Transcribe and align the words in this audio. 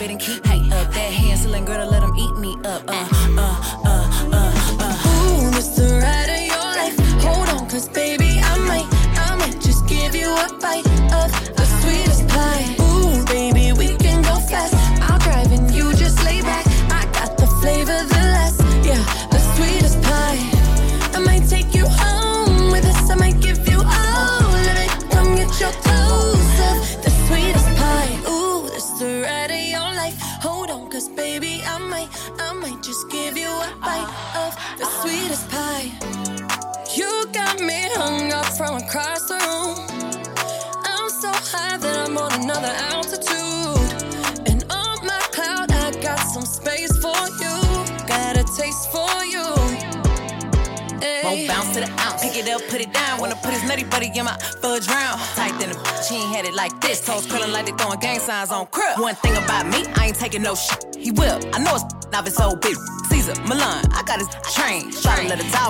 Live 0.00 0.12
under 0.12 0.39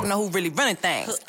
Dog 0.00 0.08
know 0.08 0.24
who 0.24 0.30
really 0.30 0.48
running 0.48 0.76
things. 0.76 1.19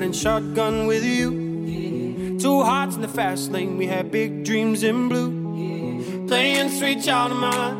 riding 0.00 0.12
shotgun 0.14 0.86
with 0.86 1.04
you. 1.04 2.38
Two 2.40 2.62
hearts 2.62 2.96
in 2.96 3.02
the 3.02 3.08
fast 3.08 3.52
lane, 3.52 3.76
we 3.76 3.86
had 3.86 4.10
big 4.10 4.44
dreams 4.44 4.82
in 4.82 5.10
blue. 5.10 6.26
Playing 6.26 6.70
sweet 6.70 7.02
child 7.02 7.32
of 7.32 7.38
mine. 7.38 7.79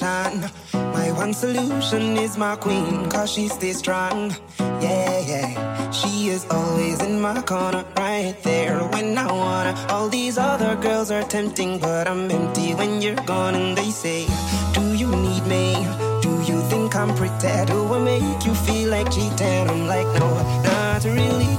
Motivation. 0.00 0.50
My 0.72 1.12
one 1.12 1.32
solution 1.34 2.16
is 2.16 2.36
my 2.36 2.56
queen, 2.56 3.08
cause 3.10 3.30
she 3.30 3.48
stays 3.48 3.78
strong. 3.78 4.34
Yeah, 4.58 5.20
yeah. 5.20 5.90
She 5.90 6.28
is 6.28 6.46
always 6.50 7.00
in 7.02 7.20
my 7.20 7.42
corner, 7.42 7.84
right 7.96 8.36
there 8.42 8.78
when 8.92 9.18
I 9.18 9.26
wanna. 9.26 9.74
All 9.90 10.08
these 10.08 10.38
other 10.38 10.76
girls 10.76 11.10
are 11.10 11.22
tempting, 11.22 11.78
but 11.78 12.08
I'm 12.08 12.30
empty 12.30 12.74
when 12.74 13.02
you're 13.02 13.24
gone. 13.26 13.54
And 13.54 13.76
they 13.76 13.90
say, 13.90 14.26
Do 14.72 14.94
you 14.94 15.08
need 15.08 15.46
me? 15.46 15.74
Do 16.22 16.30
you 16.50 16.60
think 16.70 16.94
I'm 16.96 17.14
pretty? 17.16 17.64
Do 17.66 17.94
I 17.94 17.98
make 17.98 18.46
you 18.46 18.54
feel 18.54 18.90
like 18.90 19.10
cheating? 19.10 19.68
I'm 19.68 19.86
like, 19.86 20.06
No, 20.18 20.28
not 20.64 21.04
really, 21.04 21.49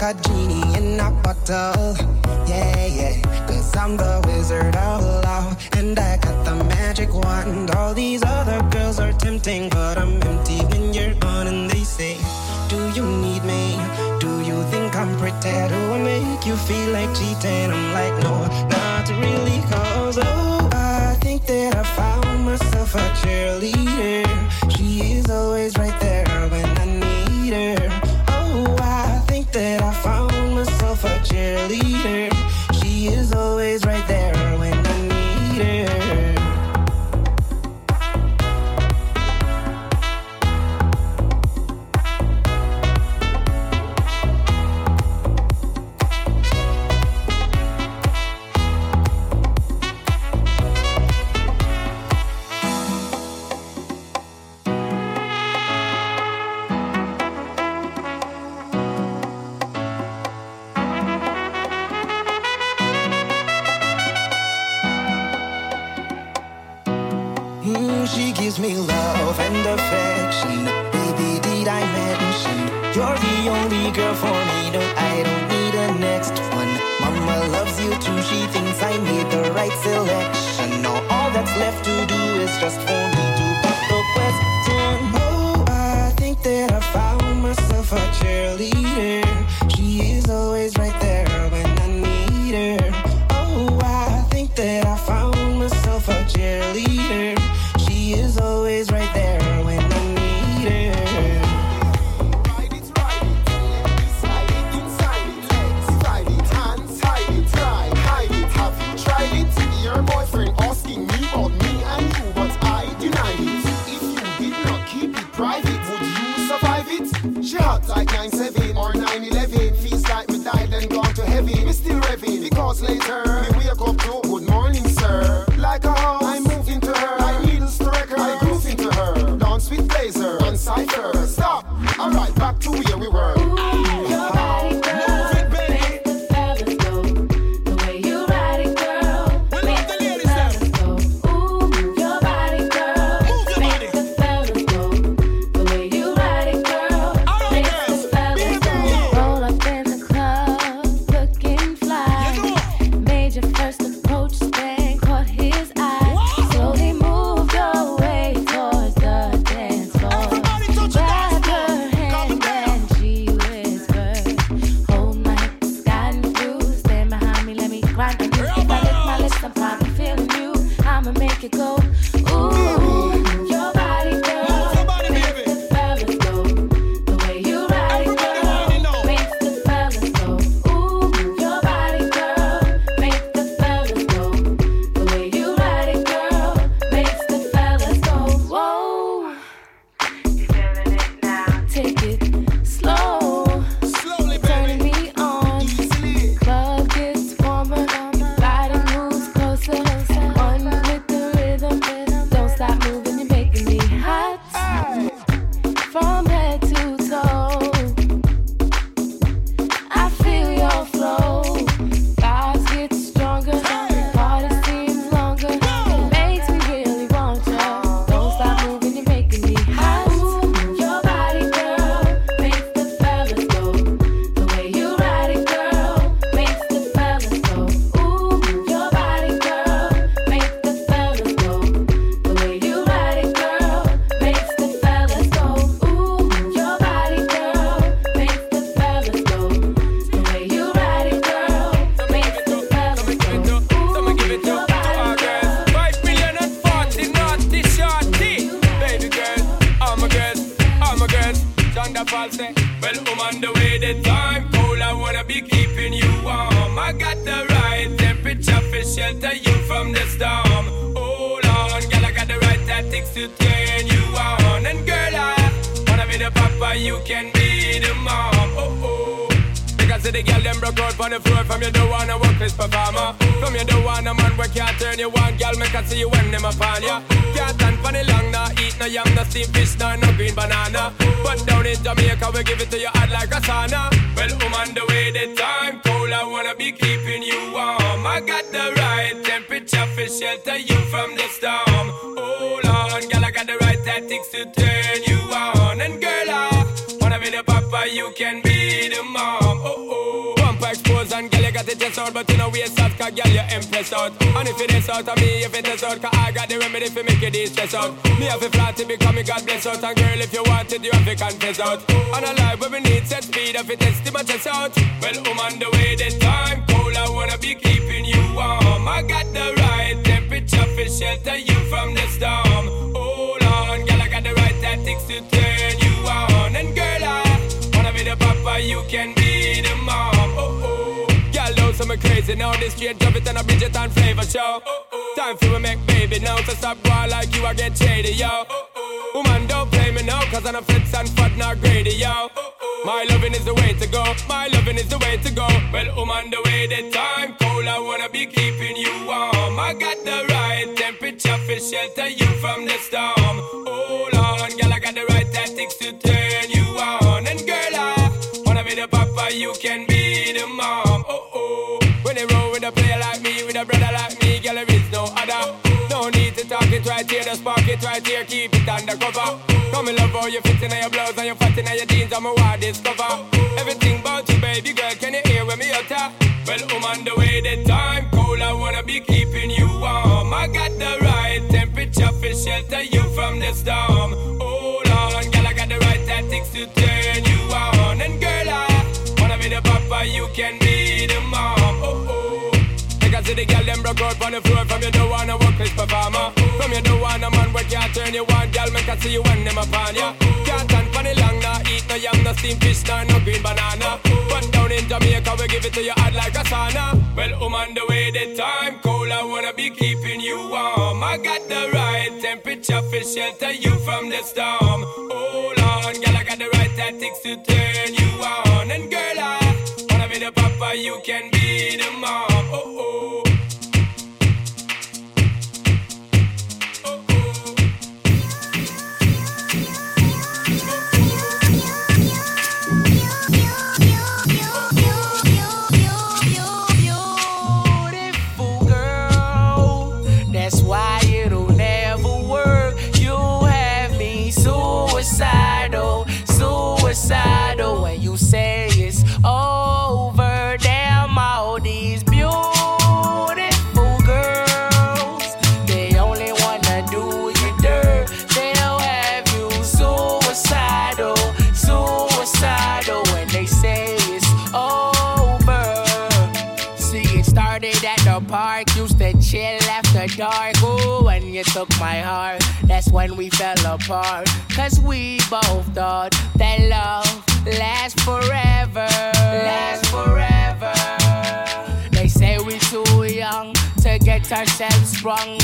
like 0.00 0.16
a 0.16 0.20
genie 0.22 0.76
in 0.76 1.00
a 1.00 1.10
bottle. 1.22 1.96
Yeah, 2.46 2.86
yeah. 2.86 3.46
Cause 3.46 3.76
I'm 3.76 3.96
the 3.96 4.22
wizard 4.26 4.76
of 4.76 5.02
love. 5.24 5.56
And 5.76 5.98
I 5.98 6.16
got 6.18 6.44
the 6.44 6.64
magic 6.64 7.12
wand. 7.14 7.70
All 7.70 7.94
these 7.94 8.22
other 8.24 8.60
girls 8.70 8.98
are 8.98 9.12
tempting, 9.12 9.68
but 9.70 9.98
I'm 9.98 10.22
empty 10.22 10.58
when 10.66 10.92
you're 10.92 11.14
gone. 11.14 11.46
And 11.46 11.70
they 11.70 11.84
say, 11.84 12.16
Do 12.68 12.78
you 12.96 13.06
need 13.06 13.44
me? 13.44 13.78
Do 14.20 14.40
you 14.40 14.62
think 14.70 14.94
I'm 14.96 15.16
pretty? 15.18 15.56
Do 15.72 15.78
I 15.94 15.98
make 16.02 16.46
you 16.46 16.56
feel 16.56 16.90
like 16.90 17.10
cheating? 17.14 17.70
I'm 17.70 17.92
like, 17.92 18.14
No, 18.22 18.34
not 18.68 19.08
really. 19.08 19.60
Cause 19.70 20.18
oh, 20.20 20.68
I 20.72 21.16
think 21.20 21.46
that 21.46 21.74
I 21.74 21.82
found 21.96 22.44
myself 22.44 22.94
a 22.94 23.06
cheerleader. 23.20 24.05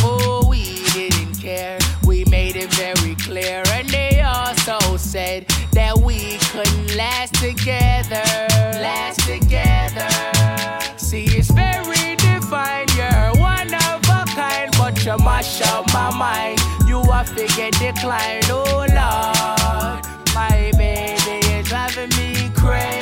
Oh, 0.03 0.47
we 0.49 0.83
didn't 0.93 1.35
care. 1.41 1.79
We 2.07 2.25
made 2.27 2.57
it 2.57 2.73
very 2.75 3.15
clear. 3.17 3.63
And 3.73 3.89
they 3.89 4.21
also 4.21 4.97
said 4.97 5.47
that 5.73 5.97
we 5.99 6.39
couldn't 6.51 6.97
last 6.97 7.35
together. 7.35 8.23
Last 8.81 9.21
together. 9.21 10.09
See, 10.97 11.25
it's 11.25 11.51
very 11.51 12.17
divine. 12.17 12.89
You're 12.97 13.33
one 13.41 13.73
of 13.75 14.01
a 14.09 14.25
kind, 14.35 14.71
but 14.79 15.05
you 15.05 15.17
mash 15.19 15.63
up 15.63 15.87
my 15.93 16.11
mind. 16.17 16.61
You 16.87 16.99
are 16.99 17.25
figure 17.25 17.71
decline. 17.73 18.43
Oh, 18.51 18.87
Lord. 18.89 20.07
My 20.35 20.73
baby 20.77 21.47
is 21.49 21.69
driving 21.69 22.09
me 22.17 22.51
crazy. 22.57 23.02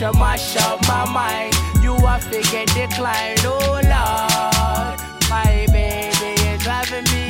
you 0.00 0.12
mash 0.12 0.56
up 0.56 0.80
my 0.88 1.04
mind. 1.10 1.54
You 1.82 1.94
are 1.94 2.20
figure 2.20 2.64
decline, 2.66 3.36
oh 3.44 3.80
Lord. 3.82 4.98
My 5.30 5.66
baby 5.72 6.40
is 6.48 6.62
driving 6.62 7.04
me 7.12 7.21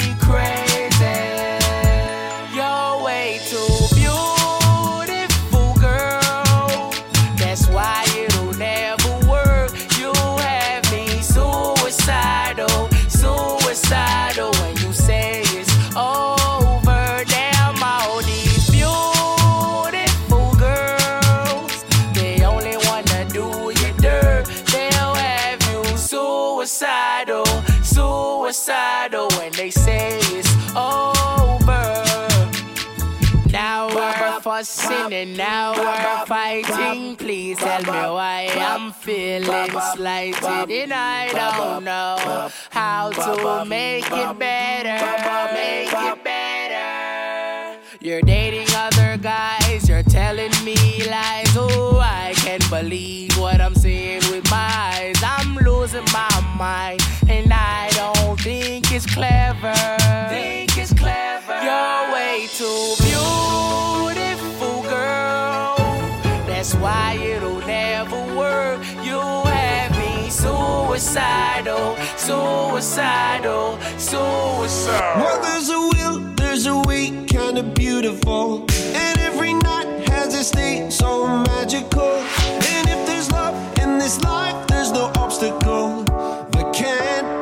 suicidal 28.63 29.29
when 29.39 29.51
they 29.53 29.71
say 29.71 30.19
it's 30.19 30.49
over. 30.77 32.05
Now 33.51 33.89
we're 33.89 34.41
fussing 34.41 35.13
and 35.13 35.37
now 35.37 35.73
we're 35.75 36.27
fighting. 36.27 37.17
Please 37.17 37.59
tell 37.59 37.81
me 37.83 37.91
why 37.91 38.49
I'm 38.57 38.93
feeling 38.93 39.71
slighted 39.95 40.71
and 40.71 40.93
I 40.93 41.33
don't 41.33 41.85
know 41.85 42.51
how 42.71 43.11
to 43.11 43.65
make 43.65 44.07
it 44.07 44.39
better. 44.39 44.99
Make 45.55 45.93
it 45.93 46.25
better. 46.25 47.81
You're 48.01 48.23
dating 48.23 48.69
other 48.75 49.17
guys, 49.17 49.89
you're 49.89 50.03
telling 50.03 50.53
me 50.65 50.77
lies. 51.09 51.55
Oh, 51.57 52.01
I 52.01 52.33
can't 52.37 52.69
believe 52.71 53.37
what 53.39 53.61
I'm 53.61 53.75
seeing 53.75 54.23
with 54.31 54.49
my 54.51 54.69
eyes. 54.93 55.17
I'm 55.23 55.57
losing 55.57 56.05
my 56.13 56.55
mind, 56.59 57.01
and 57.29 57.53
I 57.53 57.92
think 58.43 58.91
it's 58.91 59.07
clever. 59.07 59.73
Think 60.29 60.77
it's 60.77 60.93
clever. 60.93 61.59
You're 61.63 62.13
way 62.13 62.49
too 62.51 62.95
beautiful, 62.99 64.83
girl. 64.83 65.77
That's 66.47 66.75
why 66.75 67.19
it'll 67.23 67.61
never 67.61 68.21
work. 68.37 68.83
You 69.05 69.21
have 69.21 69.93
me 69.97 70.29
suicidal, 70.29 71.97
suicidal, 72.17 73.79
suicidal. 73.97 75.23
Well, 75.23 75.41
there's 75.43 75.71
a 75.71 75.79
will, 75.79 76.19
there's 76.35 76.67
a 76.67 76.79
way, 76.79 77.11
kinda 77.27 77.63
beautiful. 77.63 78.67
And 78.93 79.19
every 79.21 79.55
night 79.55 80.09
has 80.09 80.35
a 80.35 80.43
state 80.43 80.93
so 80.93 81.29
magical. 81.29 82.15
And 82.73 82.89
if 82.89 83.07
there's 83.07 83.31
love 83.31 83.55
in 83.79 83.99
this 83.99 84.21
life, 84.23 84.67
there's 84.67 84.91
no 84.91 85.13
obstacle 85.17 86.03
that 86.53 86.73
can't 86.75 87.42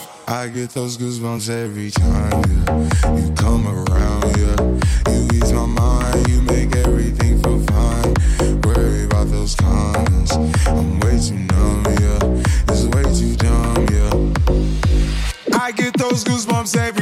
I 0.31 0.47
get 0.47 0.69
those 0.69 0.97
goosebumps 0.97 1.49
every 1.49 1.91
time, 1.91 2.31
yeah. 2.31 3.15
You 3.17 3.33
come 3.33 3.67
around, 3.67 4.37
yeah. 4.37 5.11
You 5.11 5.27
ease 5.33 5.51
my 5.51 5.65
mind, 5.65 6.29
you 6.29 6.41
make 6.43 6.73
everything 6.73 7.43
feel 7.43 7.59
fine. 7.65 8.13
Worry 8.61 9.03
about 9.03 9.27
those 9.27 9.55
comments. 9.55 10.31
I'm 10.67 11.01
way 11.01 11.19
too 11.19 11.35
numb, 11.35 11.83
yeah. 11.99 12.71
It's 12.71 12.85
way 12.95 13.03
too 13.11 13.35
dumb, 13.35 13.85
yeah. 13.91 15.59
I 15.59 15.73
get 15.73 15.97
those 15.97 16.23
goosebumps 16.23 16.77
every 16.77 17.00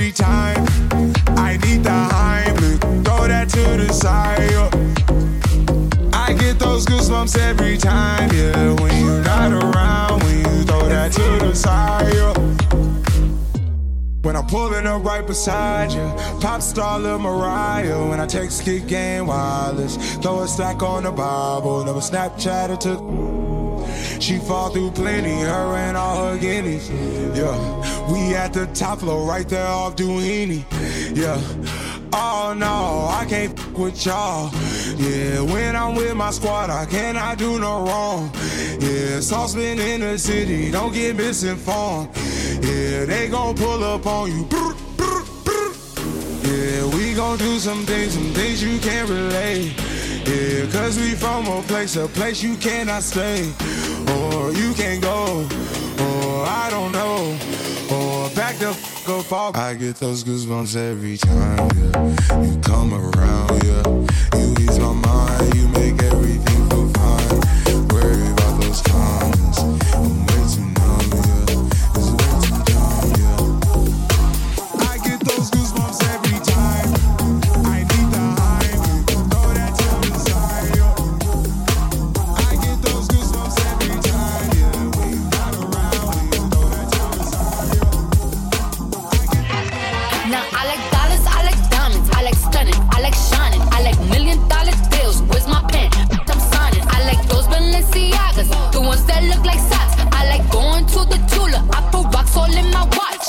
pulling 14.50 14.88
up 14.88 15.04
right 15.04 15.26
beside 15.26 15.91
you, 15.91 16.39
pop 16.41 16.62
star 16.62 17.00
Lil 17.00 17.20
Mariah. 17.20 18.08
When 18.10 18.20
I 18.20 18.26
text 18.26 18.64
kick 18.64 18.88
game 18.88 19.28
wireless, 19.28 19.95
throw 20.18 20.41
a 20.41 20.47
stack 20.47 20.82
on 20.82 21.04
the 21.04 21.12
Bible, 21.12 21.86
never 21.86 22.00
Snapchat 22.00 22.70
or 22.70 22.78
took. 22.78 24.22
She 24.22 24.38
fall 24.38 24.70
through 24.70 24.91
plenty, 24.91 25.39
her 25.41 25.76
and 25.76 25.95
all 25.95 26.32
her 26.32 26.38
guineas. 26.38 26.89
Yeah, 26.89 28.12
we 28.12 28.36
at 28.36 28.54
the 28.54 28.66
top 28.68 29.00
floor, 29.00 29.28
right 29.28 29.47
there 29.47 29.68
off 29.68 29.95
Duini. 29.95 30.66
Yeah, 31.16 31.39
Oh 32.12 32.56
no, 32.58 33.08
I 33.08 33.26
can't 33.26 33.58
f- 33.58 33.72
with 33.74 34.06
y'all. 34.06 34.50
Yeah, 34.97 35.41
when 35.41 35.76
I'm 35.76 35.93
with 35.95 36.16
my 36.16 36.32
squad, 36.32 36.72
I 36.72 36.86
cannot 36.86 37.38
do 37.38 37.60
no 37.60 37.86
wrong. 37.86 38.32
Yeah, 38.80 39.20
saucepan 39.20 39.80
in 39.80 40.02
the 40.02 40.18
city, 40.18 40.72
don't 40.72 40.91
get 40.91 41.16
misinformed. 41.16 42.10
Yeah, 42.62 43.05
they 43.05 43.28
gon' 43.30 43.55
pull 43.55 43.84
up 43.84 44.05
on 44.05 44.32
you. 44.32 44.45
Brr, 44.45 44.74
brr, 44.97 45.24
brr. 45.45 45.72
Yeah, 46.43 46.86
we 46.95 47.14
gon' 47.14 47.38
do 47.38 47.60
some 47.60 47.86
things, 47.86 48.14
some 48.14 48.34
things 48.34 48.62
you 48.64 48.80
can't 48.80 49.10
relate. 49.10 49.74
Yeah, 50.28 50.70
cause 50.72 50.97
we 50.97 51.16
from 51.16 51.47
a 51.47 51.62
place, 51.64 51.95
a 51.95 52.07
place 52.07 52.43
you 52.43 52.55
cannot 52.57 53.03
stay. 53.03 53.51
Or 54.16 54.51
you 54.51 54.74
can't 54.74 55.01
go. 55.01 55.47
Or 55.99 56.45
I 56.45 56.68
don't 56.70 56.91
know. 56.91 57.38
Or 57.91 58.30
back 58.36 58.57
the 58.57 58.70
f 58.70 59.10
up 59.10 59.32
off. 59.32 59.55
I 59.55 59.74
get 59.74 59.95
those 59.95 60.24
goosebumps 60.24 60.76
every 60.76 61.18
time, 61.18 61.70
yeah. 61.78 62.43
You 62.43 62.60
come 62.62 62.93
around, 62.93 63.64
yeah. 63.64 64.39
You 64.39 64.53
ease 64.60 64.80
my 64.80 64.93
mind, 64.93 65.55
you 65.55 65.68
make 65.70 66.01
everything 66.03 66.70
feel 66.70 66.99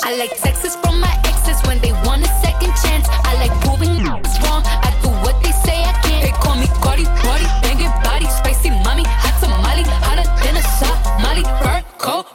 I 0.03 0.15
like 0.17 0.35
texts 0.37 0.75
from 0.81 0.99
my 0.99 1.13
exes 1.25 1.61
when 1.67 1.79
they 1.79 1.91
want 2.05 2.23
a 2.25 2.31
second 2.41 2.73
chance. 2.83 3.07
I 3.09 3.35
like 3.37 3.53
proving 3.61 4.03
wrong. 4.03 4.21
I 4.65 4.89
do 5.01 5.09
what 5.23 5.37
they 5.43 5.51
say 5.63 5.77
I 5.83 5.93
can't. 6.01 6.23
They 6.25 6.33
call 6.41 6.55
me 6.57 6.67
Cardi, 6.81 7.05
Cardi, 7.21 7.45
banging 7.61 7.93
body, 8.03 8.27
spicy 8.27 8.69
mommy, 8.83 9.05
hot 9.05 9.37
tamale, 9.39 9.85
hotter 10.05 10.27
than 10.41 10.57
a 10.57 10.63
Somali. 10.79 11.43
Fur 11.61 11.79
coat, 11.97 12.25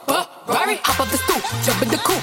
Ferrari, 0.46 0.76
hop 0.86 1.00
up 1.00 1.08
the 1.10 1.18
stoop, 1.18 1.42
jump 1.66 1.82
in 1.82 1.88
the 1.90 1.98
coupe, 2.06 2.22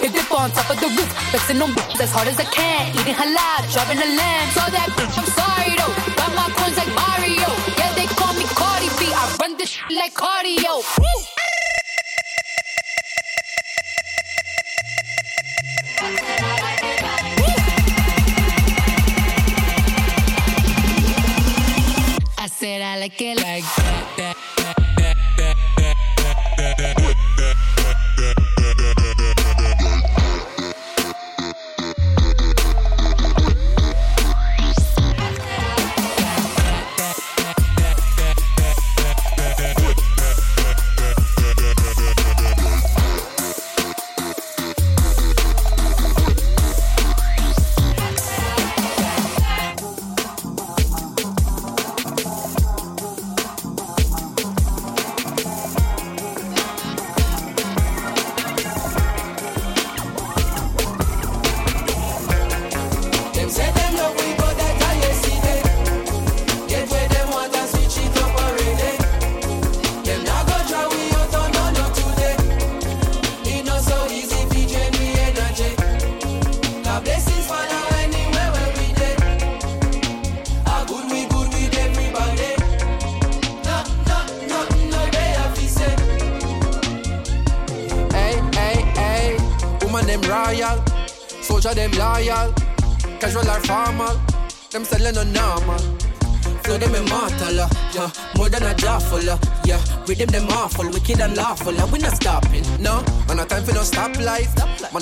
hit 0.00 0.12
dip 0.14 0.30
on 0.30 0.50
top 0.52 0.70
of 0.70 0.78
the 0.78 0.88
roof, 0.94 1.10
flexing 1.30 1.60
on 1.60 1.74
b- 1.74 1.82
as 2.00 2.10
hard 2.14 2.28
as 2.28 2.38
I 2.38 2.46
can, 2.46 2.94
eating 2.94 3.14
halal, 3.18 3.60
driving 3.74 3.98
a 3.98 4.08
Lam. 4.14 4.44
So 4.54 4.62
that 4.70 4.88
bitch, 4.94 5.14
I'm 5.18 5.28
sorry 5.34 5.74
though, 5.74 5.94
got 6.14 6.30
my 6.38 6.46
coins 6.54 6.78
like 6.78 6.92
Mario. 6.94 7.50
Yeah, 7.76 7.90
they 7.98 8.06
call 8.14 8.32
me 8.38 8.46
Cardi 8.54 8.88
B, 8.98 9.10
I 9.10 9.24
run 9.42 9.56
this 9.58 9.74
like 9.90 10.14
cardio. 10.14 10.86
Woo! 11.02 11.33
I 22.94 22.98
like 22.98 23.20
it 23.20 23.36
like 23.38 23.64
that. 23.64 24.14
that. 24.18 24.43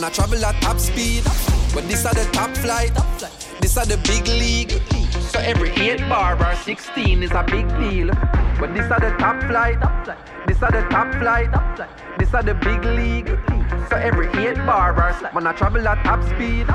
Man, 0.03 0.11
I 0.11 0.15
travel 0.15 0.45
at 0.45 0.61
top 0.61 0.81
speed. 0.81 1.23
But 1.73 1.87
this 1.87 2.05
are 2.05 2.13
the 2.13 2.29
top 2.33 2.57
flight. 2.57 2.93
This 3.61 3.77
are 3.77 3.87
the 3.87 3.99
big 3.99 4.27
league. 4.27 4.73
So 5.31 5.39
every 5.39 5.71
8 5.71 6.01
bar 6.09 6.35
or 6.35 6.57
16 6.57 7.23
is 7.23 7.31
a 7.31 7.45
big 7.45 7.69
deal. 7.79 8.09
But 8.59 8.75
this 8.75 8.91
are 8.91 8.99
the 8.99 9.15
top 9.21 9.41
flight. 9.45 9.79
This 10.49 10.61
are 10.61 10.73
the 10.73 10.83
top 10.91 11.15
flight. 11.21 11.51
This 12.19 12.35
are 12.35 12.43
the 12.43 12.55
big 12.55 12.85
league. 12.85 13.29
So 13.91 13.97
every 13.97 14.27
8 14.27 14.57
bar 14.67 14.91
or 14.91 15.33
man 15.35 15.47
I 15.47 15.53
travel 15.53 15.87
at 15.87 16.03
top 16.03 16.25
speed. 16.35 16.67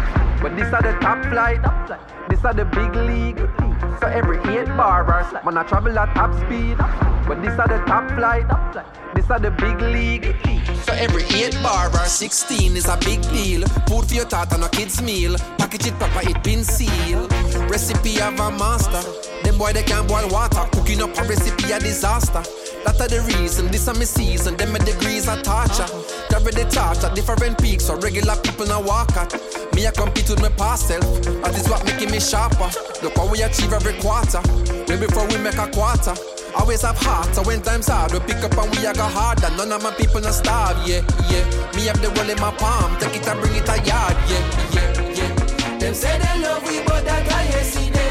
But 0.42 0.56
this 0.56 0.72
are 0.74 0.82
the 0.82 0.98
top 1.02 1.22
flight. 1.26 1.60
This 2.30 2.46
are 2.46 2.54
the 2.54 2.64
big 2.64 2.96
league. 2.96 3.40
So 4.00 4.08
every 4.08 4.38
8 4.40 4.68
bar 4.78 5.04
or 5.04 5.44
man 5.44 5.58
I 5.58 5.64
travel 5.64 6.00
at 6.00 6.16
top 6.16 6.32
speed. 6.46 6.78
But 7.28 7.42
this 7.42 7.60
are 7.60 7.68
the 7.68 7.84
top 7.92 8.10
flight. 8.16 8.48
This 9.28 9.36
are 9.36 9.40
the 9.40 9.52
big 9.52 9.82
league. 9.82 10.36
So 10.86 10.94
every 10.94 11.24
8 11.24 11.52
bar 11.62 11.90
or 11.90 12.06
16 12.06 12.78
is 12.78 12.88
a 12.88 12.96
big 13.04 13.22
deal. 13.24 13.68
Food 13.86 14.08
for 14.08 14.14
your 14.14 14.24
thought 14.24 14.54
and 14.54 14.64
a 14.64 14.70
kid's 14.70 15.02
meal. 15.02 15.36
Package 15.58 15.88
it 15.88 16.00
proper, 16.00 16.30
it 16.30 16.42
been 16.44 16.64
sealed. 16.64 17.30
Recipe 17.70 18.22
of 18.22 18.40
a 18.40 18.52
master. 18.52 19.04
Them 19.44 19.58
boy 19.58 19.74
they 19.74 19.84
can't 19.84 20.08
boil 20.08 20.30
water. 20.30 20.64
Cooking 20.72 21.02
up 21.02 21.18
a 21.18 21.24
recipe 21.28 21.74
a 21.74 21.80
disaster. 21.80 22.42
That 22.86 23.02
are 23.02 23.10
the 23.10 23.20
reason, 23.36 23.68
this 23.68 23.90
are 23.90 23.96
my 23.96 24.06
season. 24.06 24.56
Them 24.56 24.72
my 24.72 24.80
degrees 24.80 25.28
are 25.28 25.42
torture. 25.44 25.92
Carry 26.30 26.54
the 26.56 26.64
torch 26.72 27.04
at 27.04 27.14
different 27.14 27.62
peaks, 27.62 27.88
so 27.88 27.98
regular 28.00 28.38
people 28.38 28.66
now 28.66 28.82
walk 28.82 29.12
at. 29.18 29.34
Me 29.76 29.88
I 29.88 29.92
compete 29.92 30.30
with 30.30 30.42
my 30.42 30.50
past 30.56 30.88
self. 30.88 31.04
That 31.44 31.54
is 31.54 31.68
what 31.68 31.84
making 31.84 32.12
me 32.12 32.22
sharper. 32.22 32.72
Look 33.04 33.18
how 33.18 33.30
we 33.30 33.42
achieve 33.42 33.74
every 33.74 34.00
quarter. 34.00 34.40
Way 34.88 34.96
before 34.96 35.28
we 35.28 35.36
make 35.36 35.58
a 35.58 35.68
quarter. 35.68 36.16
Always 36.60 36.82
have 36.82 36.98
heart, 36.98 37.34
so 37.36 37.44
when 37.44 37.62
times 37.62 37.88
hard, 37.88 38.12
we 38.12 38.20
pick 38.20 38.44
up 38.44 38.58
and 38.58 38.70
we 38.72 38.86
a 38.86 38.94
go 38.94 39.04
harder. 39.04 39.50
None 39.56 39.72
of 39.72 39.84
my 39.84 39.92
people 39.92 40.22
not 40.22 40.34
starve, 40.34 40.78
yeah, 40.88 41.02
yeah. 41.30 41.46
Me 41.76 41.86
have 41.86 42.02
the 42.02 42.10
world 42.16 42.30
in 42.30 42.40
my 42.40 42.52
palm, 42.52 42.98
take 43.00 43.16
it 43.16 43.28
and 43.28 43.40
bring 43.40 43.56
it 43.56 43.70
a 43.70 43.78
yard, 43.86 44.18
yeah, 44.28 44.44
yeah, 44.74 45.12
yeah. 45.18 45.78
Them 45.78 45.94
say 45.94 46.18
they 46.18 46.42
love 46.42 46.64
we, 46.68 46.80
but 46.84 47.06
that 47.06 47.32
I 47.32 47.44
ain't 47.58 47.66
see 47.66 47.90
them. 47.92 48.07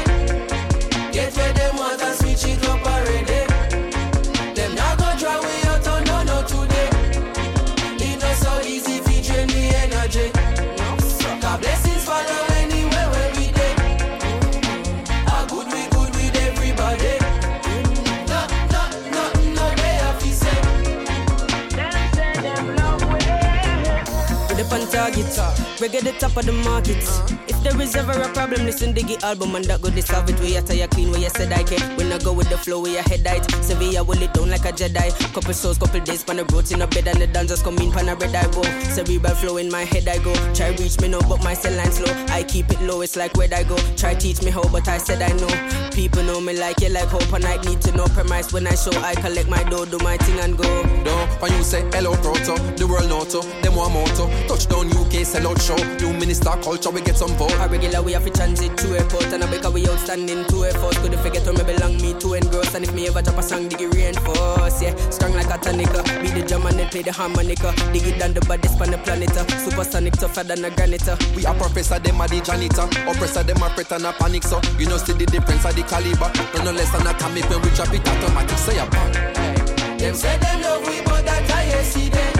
On 25.23 25.31
target. 25.31 25.39
Uh. 25.39 25.53
Reggae 25.77 26.01
the 26.03 26.11
top 26.13 26.37
of 26.37 26.45
the 26.45 26.51
market. 26.51 26.97
Uh-huh. 26.97 27.37
If 27.47 27.56
there 27.63 27.79
is 27.81 27.95
ever 27.95 28.11
a 28.11 28.29
problem, 28.33 28.65
listen 28.65 28.93
Diggy 28.93 29.21
album 29.23 29.55
and 29.55 29.65
that 29.65 29.81
go 29.81 29.89
to 29.89 30.01
solve 30.01 30.29
it. 30.29 30.39
We 30.39 30.55
you 30.55 30.61
tire 30.61 30.87
clean, 30.87 31.11
where 31.11 31.19
you 31.19 31.29
said 31.29 31.53
I 31.53 31.63
can. 31.63 31.79
When 31.97 32.11
I 32.11 32.17
go 32.17 32.33
with 32.33 32.49
the 32.49 32.57
flow, 32.57 32.81
where 32.81 32.93
your 32.93 33.03
head 33.03 33.25
height. 33.25 33.45
Sevilla 33.63 34.03
will 34.03 34.21
it 34.21 34.33
down 34.33 34.49
like 34.49 34.65
a 34.65 34.71
Jedi. 34.71 35.11
Couple 35.33 35.53
souls, 35.53 35.77
couple 35.77 35.99
days, 36.01 36.23
pan 36.23 36.37
the 36.37 36.45
roads 36.45 36.71
in 36.71 36.81
a 36.81 36.87
bed 36.87 37.07
and 37.07 37.21
the 37.21 37.27
dancers 37.27 37.61
come 37.61 37.77
in, 37.77 37.91
pan 37.91 38.09
a 38.09 38.15
red 38.15 38.35
I 38.35 38.49
go. 38.51 38.63
Cerebral 38.91 39.35
flow 39.35 39.57
in 39.57 39.69
my 39.69 39.83
head 39.83 40.07
I 40.07 40.17
go. 40.19 40.33
Try 40.53 40.69
reach 40.69 40.99
me 40.99 41.09
now, 41.09 41.21
but 41.27 41.43
my 41.43 41.53
cell 41.53 41.75
line 41.75 41.91
slow. 41.91 42.11
I 42.29 42.43
keep 42.43 42.69
it 42.71 42.81
low, 42.81 43.01
it's 43.01 43.15
like 43.15 43.35
where 43.37 43.53
I 43.53 43.63
go. 43.63 43.77
Try 43.95 44.15
teach 44.15 44.41
me 44.41 44.51
how, 44.51 44.63
but 44.69 44.87
I 44.87 44.97
said 44.97 45.21
I 45.21 45.31
know. 45.37 45.91
People 45.91 46.23
know 46.23 46.41
me 46.41 46.57
like 46.57 46.81
you 46.81 46.89
like 46.89 47.09
hope, 47.09 47.31
and 47.33 47.45
I 47.45 47.61
need 47.63 47.81
to 47.81 47.91
know 47.95 48.05
premise 48.05 48.51
when 48.53 48.67
I 48.67 48.75
show. 48.75 48.91
I 49.01 49.15
collect 49.15 49.49
my 49.49 49.63
dough, 49.63 49.85
do 49.85 49.97
my 49.99 50.17
thing 50.17 50.39
and 50.39 50.57
go. 50.57 50.67
Don't 51.03 51.29
when 51.41 51.51
you 51.53 51.63
say 51.63 51.81
hello 51.93 52.15
proto, 52.15 52.55
the 52.77 52.87
world 52.87 53.09
know 53.09 53.23
to, 53.25 53.45
them 53.61 53.75
want 53.75 53.93
moto. 53.93 54.27
Touchdown 54.47 54.89
UK, 54.91 55.25
sell 55.25 55.47
out 55.47 55.61
show. 55.61 55.77
New 55.97 56.13
minister 56.13 56.51
culture, 56.61 56.89
we 56.89 57.01
get 57.01 57.15
some 57.15 57.31
vote. 57.37 57.46
A 57.59 57.67
regular 57.69 58.01
we 58.01 58.13
have 58.13 58.23
to 58.23 58.29
transit 58.31 58.77
to 58.77 58.97
airport 58.97 59.25
and 59.33 59.43
I 59.43 59.49
make 59.49 59.63
a 59.63 59.71
way 59.71 59.85
outstanding 59.87 60.45
to 60.45 60.63
a 60.63 60.71
force. 60.79 60.97
Could 60.99 61.15
forget 61.19 61.43
where 61.45 61.53
me 61.53 61.63
belong, 61.63 61.97
me 62.01 62.13
to 62.19 62.33
engross. 62.33 62.73
And 62.75 62.85
if 62.85 62.93
me 62.93 63.07
ever 63.07 63.21
drop 63.21 63.37
a 63.37 63.43
song, 63.43 63.67
dig 63.67 63.81
it 63.81 63.93
reinforce. 63.93 64.81
Yeah, 64.81 64.95
strong 65.09 65.33
like 65.33 65.47
a 65.47 65.57
tonica. 65.57 66.03
Be 66.21 66.29
the 66.29 66.45
drum 66.47 66.65
and 66.67 66.79
then 66.79 66.89
play 66.89 67.01
the 67.01 67.11
harmonica. 67.11 67.73
Dig 67.93 68.07
it 68.07 68.19
down 68.19 68.33
the 68.33 68.41
baddest 68.41 68.79
on 68.81 68.91
the 68.91 68.97
planet. 68.99 69.35
uh. 69.35 69.45
Supersonic 69.59 70.13
tougher 70.13 70.43
than 70.43 70.63
a 70.65 70.69
granite. 70.69 71.07
uh. 71.07 71.17
We 71.35 71.45
are 71.45 71.55
professor, 71.55 71.99
them 71.99 72.21
are 72.21 72.27
the 72.27 72.41
janitor. 72.41 72.87
Oppressor, 73.09 73.43
them 73.43 73.61
are 73.63 73.69
threat 73.71 73.91
and 73.91 74.05
a 74.05 74.13
panic, 74.13 74.43
so 74.43 74.61
you 74.77 74.85
know 74.87 74.97
see 74.97 75.13
the 75.13 75.25
difference 75.25 75.65
of 75.65 75.75
the 75.75 75.83
caliber. 75.83 76.31
No, 76.57 76.65
no 76.65 76.71
less 76.71 76.91
than 76.91 77.07
atomic 77.07 77.49
when 77.49 77.61
we 77.61 77.69
drop 77.71 77.93
it 77.93 78.07
automatic. 78.07 78.57
Say 78.57 78.77
a 78.77 78.85
bang. 78.85 79.97
Them 79.97 80.15
say 80.15 80.37
them 80.37 80.61
love 80.61 80.87
we, 80.87 81.01
but 81.01 81.25
that 81.25 81.49
I 81.51 81.81
see 81.83 82.09
them. 82.09 82.36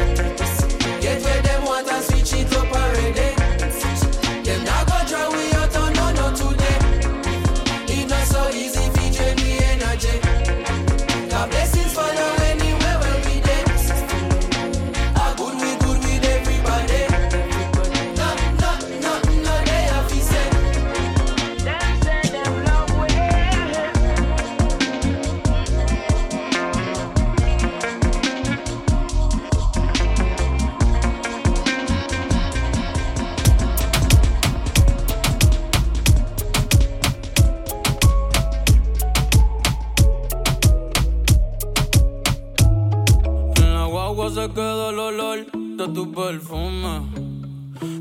Queda 44.53 44.89
el 44.89 44.99
olor 44.99 45.51
de 45.51 45.87
tu 45.89 46.11
perfume. 46.11 47.01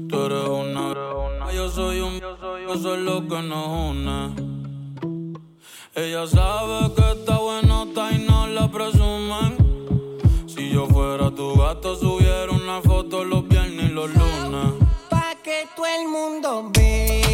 Tú 0.08 0.22
eres 0.24 0.48
una, 0.48 1.52
yo 1.52 1.68
soy 1.68 2.00
un, 2.00 2.20
yo 2.20 2.76
soy 2.76 3.02
lo 3.02 3.26
que 3.26 3.42
nos 3.42 3.66
une. 3.90 4.34
Ella 5.94 6.26
sabe 6.26 6.92
que 6.94 7.12
está 7.12 7.38
buenota 7.38 8.12
y 8.12 8.18
no 8.18 8.46
la 8.46 8.70
presumen. 8.70 9.56
Si 10.46 10.70
yo 10.70 10.86
fuera 10.86 11.30
tu 11.30 11.56
gato, 11.56 11.96
subiera 11.96 12.52
una 12.52 12.80
foto 12.82 13.24
los 13.24 13.48
viernes 13.48 13.90
y 13.90 13.92
los 13.94 14.10
lunes. 14.14 14.74
Pa' 15.10 15.34
que 15.42 15.66
todo 15.74 15.86
el 15.86 16.08
mundo 16.08 16.70
vea 16.72 17.25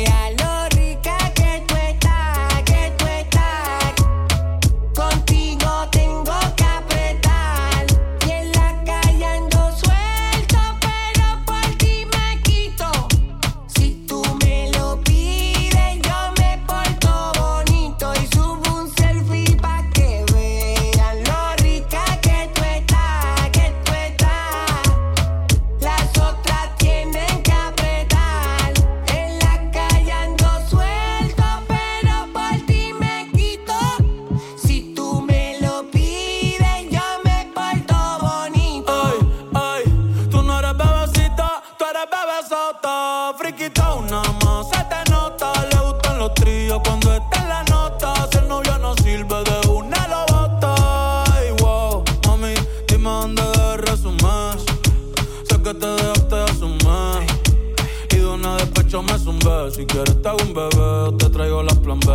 Si 59.83 59.87
quieres 59.87 60.23
te 60.23 60.29
hago 60.29 60.39
un 60.45 60.55
bebé 60.55 61.17
te 61.19 61.29
traigo 61.31 61.61
la 61.61 61.75
plan 61.75 61.99
B. 61.99 62.13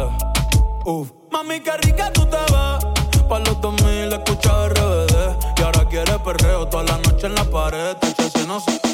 Uf. 0.85 1.11
Mami, 1.33 1.59
qué 1.59 1.75
rica 1.81 2.13
tú 2.13 2.21
te 2.21 2.37
ves. 2.37 3.25
Pa' 3.27 3.39
los 3.39 3.59
2000 3.59 4.13
escucha 4.13 4.69
RBD. 4.69 5.35
Y 5.57 5.61
ahora 5.63 5.85
quieres 5.89 6.17
perreo 6.19 6.65
toda 6.69 6.83
la 6.83 6.97
noche 6.99 7.27
en 7.27 7.35
la 7.35 7.43
pared. 7.43 7.97
Te 7.97 8.39
si 8.39 8.47
no 8.47 8.61
sé. 8.61 8.86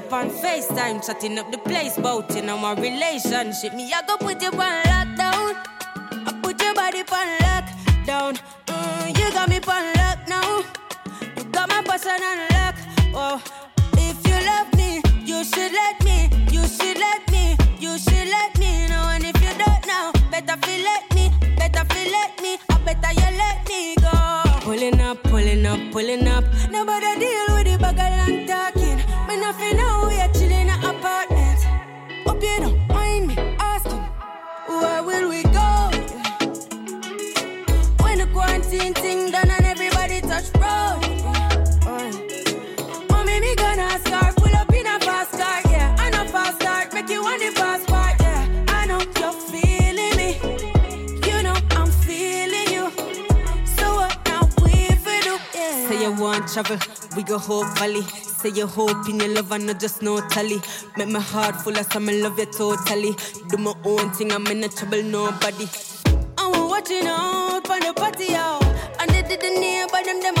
up 0.00 0.12
on 0.12 0.30
FaceTime, 0.30 1.04
chatting 1.04 1.38
up 1.38 1.50
the 1.50 1.58
place, 1.58 1.96
bout 1.98 2.34
in 2.36 2.48
on 2.48 2.60
my 2.60 2.72
relationship. 2.74 3.74
Me, 3.74 3.92
I 3.92 4.02
go 4.02 4.16
put 4.16 4.40
you 4.40 4.48
on 4.48 4.89
Say 58.42 58.48
your 58.52 58.68
hope 58.68 59.06
in 59.06 59.20
your 59.20 59.28
love 59.28 59.52
and 59.52 59.66
not 59.66 59.78
just 59.78 60.00
no 60.00 60.18
tally. 60.28 60.62
Make 60.96 61.08
my 61.10 61.20
heart 61.20 61.56
full 61.56 61.76
of 61.76 61.92
some 61.92 62.06
love 62.06 62.38
you 62.38 62.46
totally. 62.46 63.14
Do 63.50 63.58
my 63.58 63.74
own 63.84 64.10
thing, 64.12 64.32
I'm 64.32 64.46
in 64.46 64.60
no 64.60 64.68
trouble, 64.68 65.02
nobody. 65.02 65.68
I'm 66.38 66.68
watching 66.70 67.06
out 67.06 67.66
for 67.66 67.78
the 67.78 67.92
party 67.94 68.34
out. 68.34 68.64
And 68.98 69.10
they 69.10 69.20
did 69.28 69.42
the 69.42 69.60
name, 69.60 69.88
them, 69.88 70.22
them 70.22 70.39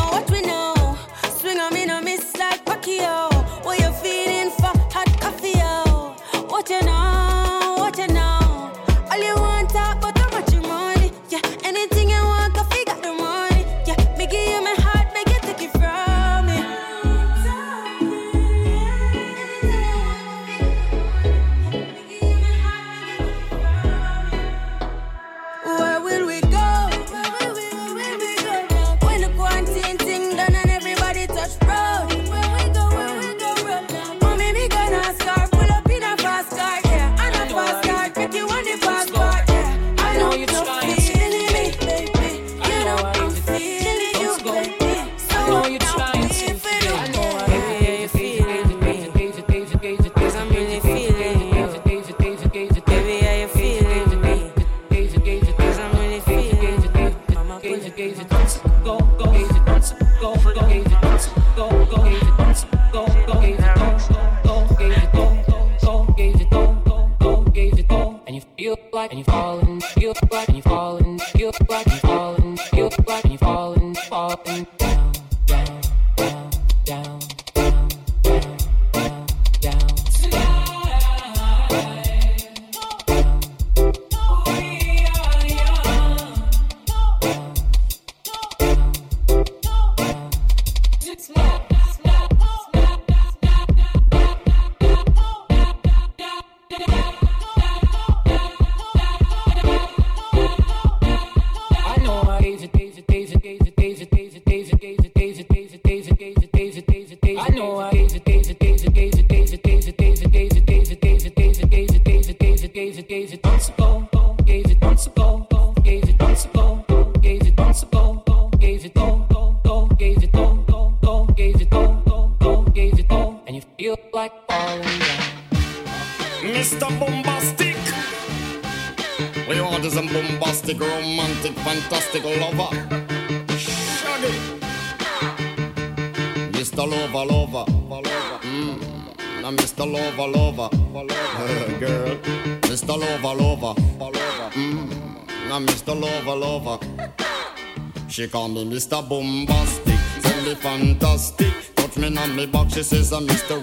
She 148.20 148.28
call 148.28 148.48
me 148.48 148.66
Mr. 148.66 149.00
Bombastic, 149.08 149.98
tell 150.20 150.44
me 150.44 150.54
fantastic. 150.54 151.54
Touch 151.74 151.96
me 151.96 152.14
on 152.14 152.36
me 152.36 152.44
back, 152.44 152.68
she 152.68 152.82
says 152.82 153.14
I'm 153.14 153.26
Mr. 153.26 153.56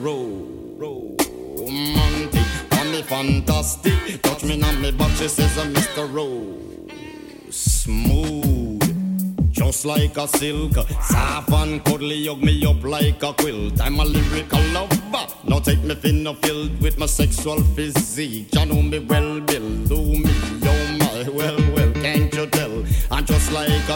Romantic. 0.81 2.41
Call 2.71 2.85
me 2.85 3.03
fantastic, 3.03 4.19
touch 4.23 4.43
me 4.45 4.59
on 4.63 4.81
me 4.81 4.89
back, 4.89 5.11
she 5.11 5.27
says 5.27 5.55
I'm 5.59 5.71
Mr. 5.75 6.11
Ro. 6.11 6.57
Smooth. 7.51 8.81
Just 9.51 9.85
like 9.85 10.17
a 10.17 10.27
silk, 10.27 10.73
soft 11.03 11.51
and 11.51 11.85
cuddly, 11.85 12.25
hug 12.25 12.41
me 12.41 12.65
up 12.65 12.83
like 12.83 13.21
a 13.21 13.33
quilt. 13.33 13.79
I'm 13.79 13.99
a 13.99 14.05
lyrical 14.05 14.63
lover. 14.73 15.27
Now 15.43 15.59
take 15.59 15.83
me 15.83 15.93
thin 15.93 16.25
or 16.25 16.33
filled 16.33 16.81
with 16.81 16.97
my 16.97 17.05
sexual 17.05 17.61
physique. 17.75 18.55
You 18.55 18.65
know 18.65 18.81
me 18.81 18.97
well, 18.97 19.39
Bill. 19.39 19.66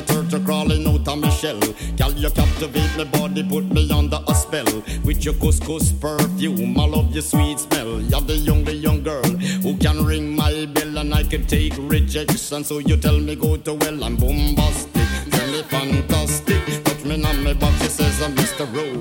turtle 0.02 0.40
crawling 0.42 0.88
out 0.88 1.08
of 1.08 1.18
my 1.20 1.30
shell. 1.30 1.60
Girl, 1.98 2.12
you 2.12 2.30
captivate 2.30 2.98
my 2.98 3.04
body, 3.06 3.44
put 3.44 3.66
me 3.66 3.90
under 3.92 4.20
a 4.28 4.36
spell. 4.36 4.66
With 5.04 5.24
your 5.26 5.34
couscous 5.36 5.92
perfume, 5.92 6.80
I 6.80 6.86
love 6.86 7.12
your 7.12 7.24
sweet 7.24 7.60
smell. 7.60 8.02
You're 8.02 8.22
the 8.22 8.36
young, 8.36 8.64
the 8.64 8.74
young 8.74 9.04
girl 9.04 9.24
who 9.64 9.78
can 9.78 10.04
ring 10.06 10.36
my 10.36 10.66
bell, 10.66 10.98
and 10.98 11.14
I 11.14 11.24
can 11.24 11.46
take 11.48 11.74
rejection. 11.78 12.64
So 12.64 12.80
you 12.80 12.98
tell 12.98 13.20
me 13.20 13.36
go 13.36 13.58
to 13.58 13.74
well, 13.74 14.04
I'm 14.04 14.16
bombastic, 14.16 15.08
tell 15.32 15.48
me 15.52 15.64
fantastic. 15.64 16.84
Touch 16.84 17.04
me 17.06 17.24
on 17.24 17.44
my 17.44 17.54
back, 17.54 17.76
she 17.82 17.90
says 17.90 18.22
I'm 18.22 18.36
Mr. 18.36 18.66
Rose. 18.76 19.01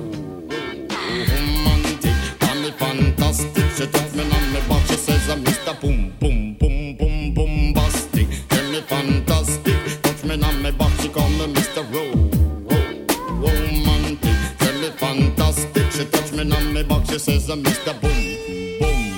a 17.50 17.56
Mr. 17.56 18.00
Boom 18.00 18.78
Boom. 18.78 19.16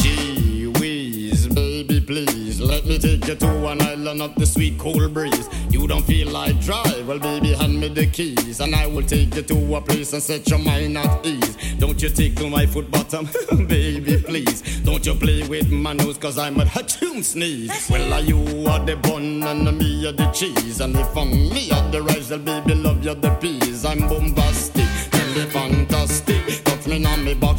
Gee 0.00 0.66
whiz, 0.66 1.46
baby, 1.46 2.00
please 2.00 2.60
let 2.60 2.84
me 2.84 2.98
take 2.98 3.26
you 3.28 3.36
to 3.36 3.66
an 3.68 3.80
island 3.80 4.22
of 4.22 4.34
the 4.34 4.44
sweet 4.44 4.76
cool 4.76 5.08
breeze. 5.08 5.48
You 5.70 5.86
don't 5.86 6.04
feel 6.04 6.30
like 6.30 6.60
drive? 6.60 7.06
Well, 7.06 7.20
baby, 7.20 7.52
hand 7.52 7.78
me 7.78 7.88
the 7.88 8.06
keys 8.06 8.58
and 8.58 8.74
I 8.74 8.88
will 8.88 9.04
take 9.04 9.36
you 9.36 9.42
to 9.42 9.76
a 9.76 9.80
place 9.80 10.12
and 10.12 10.22
set 10.22 10.48
your 10.50 10.58
mind 10.58 10.98
at 10.98 11.24
ease. 11.24 11.56
Don't 11.78 12.00
you 12.02 12.08
tickle 12.08 12.50
my 12.50 12.66
foot 12.66 12.90
bottom, 12.90 13.28
baby, 13.68 14.16
please. 14.16 14.80
Don't 14.80 15.06
you 15.06 15.14
play 15.14 15.46
with 15.46 15.70
my 15.70 15.92
nose, 15.92 16.18
cause 16.18 16.38
I'm 16.38 16.58
a 16.58 16.64
hatchoon 16.64 17.22
sneeze. 17.22 17.88
Well, 17.88 18.12
are 18.14 18.20
you 18.20 18.66
are 18.66 18.84
the 18.84 18.96
bun 18.96 19.42
and 19.44 19.78
me 19.78 20.06
are 20.08 20.12
the 20.12 20.26
cheese. 20.32 20.80
And 20.80 20.96
if 20.96 21.16
I'm 21.16 21.30
me 21.30 21.70
are 21.70 21.88
the 21.90 22.02
rice, 22.02 22.30
well, 22.30 22.40
baby, 22.40 22.74
love 22.74 23.04
you 23.04 23.14
the 23.14 23.30
peas. 23.40 23.84
I'm 23.84 24.00
bombastic 24.08 24.83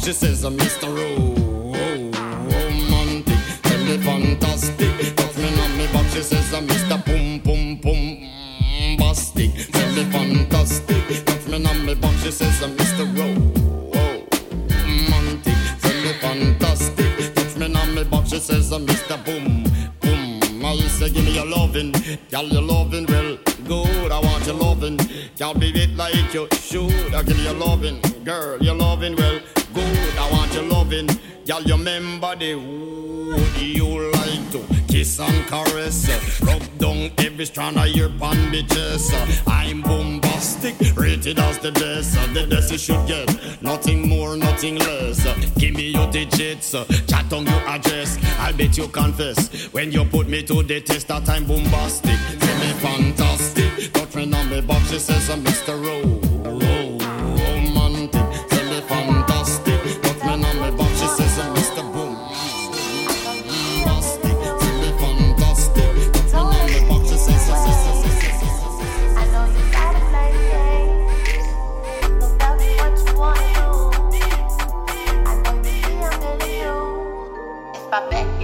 she 0.06 0.12
says 0.12 0.44
I'm 0.44 0.56
Mr. 0.56 0.86
Oh, 0.86 1.72
oh, 1.74 2.10
romantic. 2.52 3.38
Tell 3.62 3.84
me 3.84 3.98
fantastic. 3.98 5.16
Touch 5.16 5.36
me 5.36 5.60
on 5.60 5.76
me 5.76 5.88
box, 5.92 6.14
she 6.14 6.22
says 6.22 6.54
I'm 6.54 6.64
Mr. 6.68 7.04
Pum 7.04 7.40
Pum 7.40 7.76
Pum 7.82 8.98
Bastic. 9.00 9.68
Tell 9.72 9.92
me 9.96 10.04
fantastic. 10.12 11.24
Touch 11.26 11.48
me 11.48 11.66
on 11.66 11.84
me 11.84 11.94
box, 11.96 12.22
she 12.22 12.30
says 12.30 12.62
I'm 12.62 12.76
Mr. 12.76 13.02
Oh, 13.18 13.90
oh, 13.96 14.26
romantic. 14.70 15.56
Tell 15.82 16.00
me 16.04 16.12
fantastic. 16.20 17.34
Touch 17.34 17.56
me 17.56 17.74
on 17.74 17.94
me 17.96 18.04
box, 18.04 18.30
she 18.30 18.38
says 18.38 18.70
I'm 18.70 18.86
Mr. 18.86 19.16
Boom 19.24 19.64
Boom. 20.02 20.64
I 20.64 20.78
say 20.86 21.10
give 21.10 21.24
me 21.24 21.34
your 21.34 21.46
loving, 21.46 21.92
girl 22.30 22.44
your 22.44 22.62
loving 22.62 23.06
well 23.06 23.36
good. 23.66 24.12
I 24.12 24.20
want 24.20 24.46
your 24.46 24.54
loving, 24.54 25.00
girl 25.36 25.54
be 25.54 25.70
it 25.70 25.96
like 25.96 26.14
you 26.32 26.46
should. 26.52 27.12
I 27.12 27.24
give 27.24 27.38
you 27.38 27.42
your 27.42 27.54
loving, 27.54 28.00
girl 28.22 28.62
your 28.62 28.76
loving 28.76 29.16
well 29.16 29.40
good. 29.76 30.18
I 30.18 30.30
want 30.30 30.52
your 30.54 30.64
loving, 30.64 31.08
girl 31.46 31.62
you 31.62 31.76
remember 31.76 32.34
the 32.34 32.54
wood 32.54 33.60
you 33.60 34.10
like 34.12 34.50
to 34.52 34.60
kiss 34.88 35.20
and 35.20 35.46
caress. 35.46 35.98
Rub 36.40 36.62
down 36.78 37.10
every 37.18 37.44
strand 37.44 37.76
of 37.76 37.88
your 37.88 38.08
bandages. 38.08 39.12
I'm 39.46 39.82
bombastic, 39.82 40.74
rated 40.96 41.38
as 41.38 41.58
the 41.58 41.72
best. 41.72 42.14
The 42.34 42.46
best 42.48 42.72
you 42.72 42.78
should 42.78 43.06
get, 43.06 43.28
nothing 43.62 44.08
more, 44.08 44.36
nothing 44.36 44.76
less. 44.76 45.20
Give 45.58 45.74
me 45.74 45.90
your 45.90 46.10
digits, 46.10 46.72
chat 47.06 47.32
on 47.32 47.46
your 47.46 47.62
address. 47.74 48.18
I'll 48.38 48.56
bet 48.56 48.76
you 48.78 48.88
confess 48.88 49.72
when 49.72 49.92
you 49.92 50.04
put 50.06 50.28
me 50.28 50.42
to 50.44 50.62
the 50.62 50.80
test 50.80 51.08
that 51.08 51.28
I'm 51.28 51.44
bombastic. 51.46 52.18
Tell 52.40 52.58
me 52.60 52.72
fantastic, 52.84 53.92
touch 53.92 54.14
me 54.14 54.32
on 54.32 54.50
me 54.50 54.60
box. 54.62 54.90
She 54.90 54.98
says 54.98 55.28
I'm 55.30 55.44
Mr. 55.44 55.74
Ro- 55.84 56.25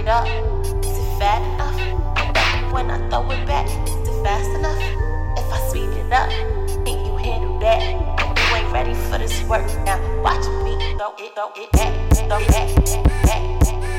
it 0.03 0.09
up, 0.09 0.27
is 0.83 0.97
it 0.97 1.19
fat 1.19 1.41
enough? 1.53 2.73
When 2.73 2.91
I 2.91 2.97
throw 3.09 3.31
it 3.31 3.47
back, 3.47 3.67
is 3.87 4.07
it 4.09 4.23
fast 4.23 4.49
enough? 4.49 4.81
If 5.37 5.51
I 5.51 5.67
speed 5.69 5.89
it 5.89 6.11
up, 6.11 6.29
can 6.85 7.05
you 7.05 7.15
handle 7.15 7.57
that? 7.59 7.81
You 8.37 8.55
ain't 8.55 8.73
ready 8.73 8.93
for 8.93 9.17
this 9.17 9.41
work 9.43 9.65
now. 9.85 9.99
Watch 10.21 10.45
me 10.63 10.75
throw 10.97 11.13
it, 11.17 11.33
throw 11.35 11.51
it 11.55 11.71
back, 11.71 11.93
throw 12.27 12.39
it 12.39 12.47
back, 12.49 12.75
back, 13.23 13.43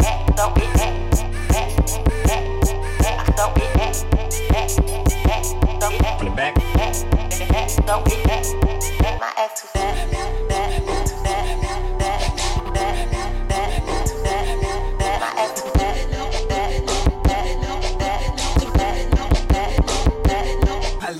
back, 0.03 0.37
throw 0.37 0.53
it 0.53 0.73
back, 0.75 0.95
back, 1.49 1.73
back, 2.27 2.45
back, 3.01 3.25
throw 3.37 3.49
it 3.57 3.73
back, 3.75 3.97
back, 4.13 4.69
back, 5.25 5.47
throw 5.81 5.91
it 5.91 6.03
back. 6.03 6.21
The 6.21 6.31
back. 6.31 6.55
Throw 7.87 8.03
it 8.05 8.27
back. 8.27 8.45
My 9.21 9.33
ass 9.39 9.61
too 9.63 9.69
fat, 9.69 10.44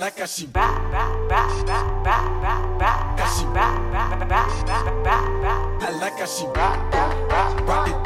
like 0.05 0.19
how 0.19 0.27
she 0.27 0.45
rock, 0.55 0.93
rock, 0.93 1.31
rock, 1.31 1.67
rock, 1.67 2.05
rock, 2.05 2.43
rock, 2.43 2.79
rock, 2.79 3.19
how 3.19 3.39
she 3.39 3.47
rock, 3.47 3.75
rock, 3.91 4.21
rock, 4.29 4.69
rock, 4.69 5.07
rock, 5.07 5.43
rock. 5.43 5.83
I 5.83 5.99
like 5.99 6.19
how 6.19 6.27
she 6.27 6.45
rock, 6.45 6.93
rock, 6.93 7.31
rock, 7.31 7.67
rock 7.67 7.89
it, 7.89 8.04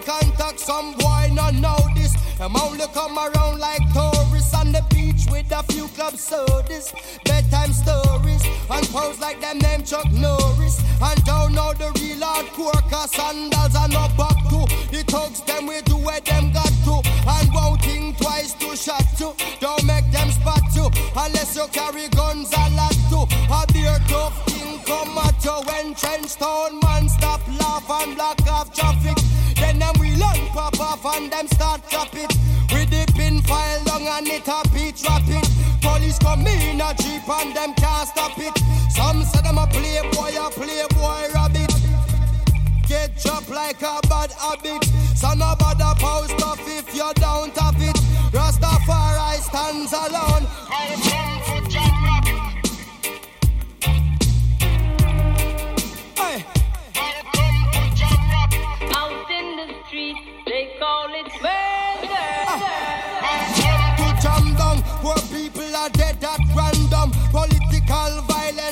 contact. 0.00 0.60
Some 0.60 0.94
boy 0.94 1.30
not 1.32 1.54
know 1.54 1.78
this. 1.94 2.12
Them 2.38 2.56
only 2.56 2.86
come 2.94 3.18
around 3.18 3.60
like 3.60 3.82
tourists 3.92 4.54
on 4.54 4.72
the 4.72 4.82
beach 4.90 5.26
with 5.30 5.50
a 5.52 5.62
few 5.72 5.86
club 5.88 6.16
sodas, 6.16 6.92
bedtime 7.24 7.72
stories, 7.72 8.42
and 8.70 8.86
pose 8.88 9.20
like 9.20 9.40
them 9.40 9.58
name 9.58 9.82
Chuck 9.84 10.10
Norris. 10.12 10.82
And 11.00 11.24
don't 11.24 11.52
know 11.52 11.72
the 11.74 11.92
real 12.00 12.18
hardcore 12.18 12.82
cause 12.90 13.12
sandals 13.12 13.76
are 13.76 13.88
not 13.88 14.16
back 14.16 14.38
to. 14.50 14.66
The 14.90 15.04
thugs 15.06 15.40
them 15.42 15.66
we 15.66 15.80
do 15.82 15.96
where 15.96 16.20
them 16.20 16.52
got 16.52 16.72
to, 16.86 17.02
and 17.28 17.48
won't 17.54 17.82
think 17.82 18.18
twice 18.18 18.54
to 18.54 18.74
shot 18.76 19.06
to. 19.18 19.34
Don't 19.60 19.84
make 19.84 20.10
them 20.10 20.30
spot 20.30 20.62
you 20.74 20.90
unless 21.16 21.54
you 21.54 21.66
carry 21.72 22.08
guns 22.08 22.52
a 22.56 22.70
lot 22.74 22.96
to. 23.10 23.20
A 23.52 23.66
beer 23.72 23.98
tough 24.08 24.34
thing 24.46 24.80
come 24.84 25.18
at 25.18 25.44
you 25.44 25.56
when 25.68 25.94
trench 25.94 26.36
town 26.36 26.80
man 26.82 27.08
stop 27.08 27.40
laugh 27.60 27.88
and 27.88 28.16
block 28.16 28.40
off 28.48 28.74
traffic. 28.74 29.31
Pop 30.52 30.78
off 30.80 31.04
and 31.16 31.32
them 31.32 31.48
start 31.48 31.80
chop 31.88 32.14
it. 32.14 32.32
We 32.72 32.84
dip 32.86 33.18
in 33.18 33.42
file 33.42 33.82
long 33.88 34.06
and 34.06 34.28
it 34.28 34.46
a 34.46 34.62
beat 34.72 35.02
rapid. 35.08 35.44
Police 35.80 36.18
come 36.18 36.46
in 36.46 36.80
a 36.80 36.94
jeep 36.94 37.28
and 37.28 37.56
them 37.56 37.74
can't 37.74 38.08
stop 38.08 38.38
it. 38.38 38.56
Some 38.90 39.24
say 39.24 39.40
them 39.42 39.58
a 39.58 39.66
playboy, 39.66 40.36
a 40.36 40.50
playboy 40.50 41.32
rabbit. 41.34 41.72
Get 42.86 43.16
chopped 43.16 43.48
like 43.48 43.80
a 43.82 44.00
bad 44.08 44.32
habit. 44.32 44.84
So 45.16 45.32
no 45.34 45.54
bother 45.58 45.94
post 45.98 46.40
off 46.42 46.60
if 46.66 46.94
you 46.94 47.10
don't 47.16 47.56
have 47.56 47.80
it. 47.80 47.96
Rastafari 48.32 49.40
stands 49.40 49.92
alone. 49.92 50.46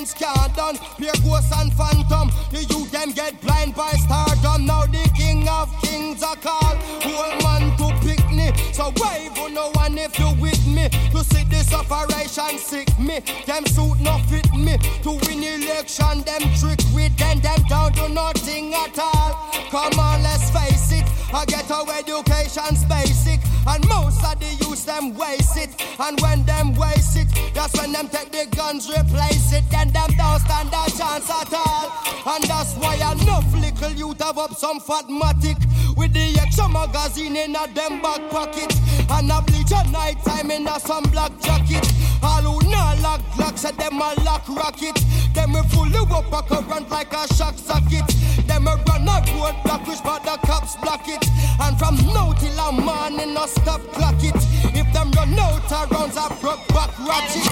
Violence 0.01 0.14
can't 0.14 0.56
done. 0.56 0.78
Pure 0.97 1.12
ghosts 1.24 1.52
and 1.60 1.72
phantom. 1.74 2.31
The 2.51 2.64
youth 2.70 2.90
them 2.90 3.12
get 3.12 3.39
blind 3.43 3.74
by 3.74 3.90
stardom. 3.93 4.64
Now 4.64 4.86
the 4.86 5.10
king 5.14 5.47
of 5.47 5.68
kings 5.82 6.22
are 6.22 6.36
called. 6.36 6.78
Whole 7.05 7.36
man 7.44 7.77
to 7.77 7.93
pick 8.01 8.24
me. 8.31 8.51
So 8.72 8.93
wave 8.97 9.36
on 9.39 9.52
no 9.52 9.70
one 9.72 9.98
if 9.98 10.18
you 10.18 10.32
with 10.40 10.66
me. 10.66 10.89
To 11.12 11.22
see 11.24 11.44
this 11.44 11.72
operation 11.74 12.56
sick 12.56 12.89
me. 12.98 13.20
Them 13.44 13.66
suit 13.66 14.01
no 14.01 14.16
fit 14.28 14.51
me. 14.55 14.78
To 15.05 15.20
win 15.27 15.44
election, 15.44 16.22
them 16.24 16.43
trick 16.56 16.81
with 16.94 17.14
them. 17.18 17.40
Them 17.40 17.60
down 17.68 17.93
to 17.94 18.09
nothing 18.09 18.72
at 18.72 18.98
all. 18.98 19.52
Come 19.70 19.98
on, 20.01 20.22
let's 20.22 20.51
face 20.51 20.93
it. 20.93 21.05
I 21.32 21.44
get 21.44 21.70
our 21.70 21.86
education's 21.93 22.85
basic. 22.86 23.40
And 23.66 23.86
most 23.86 24.24
of 24.24 24.40
the 24.40 24.48
youth 24.64 24.69
them 24.78 25.14
waste 25.14 25.56
it. 25.56 25.70
And 25.98 26.20
when 26.20 26.44
them 26.44 26.74
waste 26.74 27.16
it, 27.16 27.28
that's 27.55 27.76
when 27.78 27.92
them 27.92 28.09
take 28.09 28.30
the 28.30 28.47
guns, 28.56 28.88
replace 28.88 29.52
it. 29.52 29.64
Then 29.70 29.88
them 29.90 30.10
don't 30.16 30.40
stand 30.40 30.68
a 30.68 30.84
chance 30.90 31.28
at 31.30 31.52
all. 31.52 31.90
And 32.26 32.44
that's 32.44 32.74
why 32.76 32.94
enough 32.94 33.52
little 33.55 33.90
youth 33.90 34.22
have 34.22 34.38
up 34.38 34.55
some 34.55 34.80
fatmatic. 34.80 35.59
With 35.97 36.12
the 36.12 36.38
extra 36.40 36.68
magazine 36.68 37.36
in 37.36 37.56
a 37.56 37.66
them 37.74 38.01
back 38.01 38.30
pocket. 38.30 38.72
And 39.10 39.30
a 39.30 39.42
bleach 39.42 39.72
at 39.72 39.90
night 39.90 40.22
time 40.24 40.51
in 40.51 40.66
a 40.66 40.78
some 40.78 41.05
black 41.10 41.32
jacket. 41.40 41.86
All 42.22 42.42
who 42.42 42.70
not 42.70 43.01
lock 43.02 43.20
them 43.56 44.01
a 44.01 44.14
lock 44.24 44.48
rocket. 44.48 44.97
Them 45.34 45.52
we 45.52 45.62
fully 45.68 45.98
up 46.10 46.32
a 46.32 46.42
current 46.42 46.90
like 46.90 47.12
a 47.12 47.26
shock 47.34 47.56
socket. 47.59 48.06
Them 48.47 48.64
we 48.64 48.72
run 48.88 49.09
a 49.09 49.20
road 49.36 49.56
block 49.64 49.86
which 49.86 50.02
but 50.02 50.22
the 50.24 50.38
cops 50.47 50.76
block 50.76 51.06
it. 51.06 51.24
And 51.60 51.78
from 51.78 51.97
now 52.12 52.32
till 52.32 52.59
a 52.59 52.72
morning 52.72 53.34
no 53.34 53.47
stop 53.47 53.80
clock 53.92 54.22
it. 54.22 54.59
If 54.74 54.92
them 54.92 55.10
run 55.12 55.38
out 55.38 55.72
of 55.72 55.90
rounds 55.90 56.16
I 56.16 56.28
broke 56.40 56.66
back 56.68 56.98
ratchet. 56.98 57.44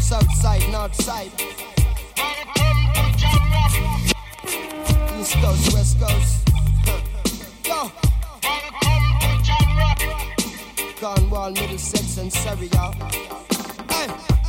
South 0.00 0.32
side, 0.34 0.68
north 0.70 0.94
side. 0.94 1.32
East 5.18 5.34
coast, 5.34 5.72
west 5.74 6.00
coast. 6.00 6.48
Yo. 7.66 7.90
Cornwall, 11.00 11.50
Middlesex, 11.50 12.18
and 12.18 12.32
Surrey, 12.32 12.68
y'all. 12.68 12.94
Hey. 13.90 14.41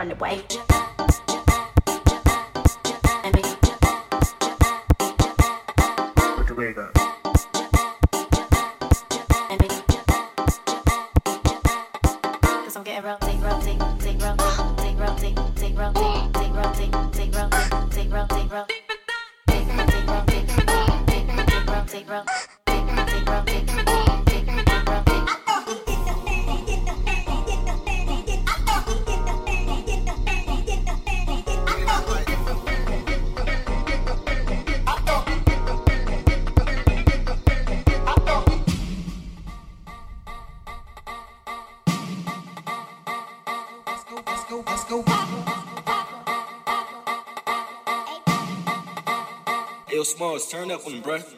Run 0.00 0.12
away. 0.12 0.69
Smalls, 50.20 50.46
turn 50.48 50.70
up 50.70 50.86
on 50.86 50.92
the 50.92 51.00
breath. 51.00 51.29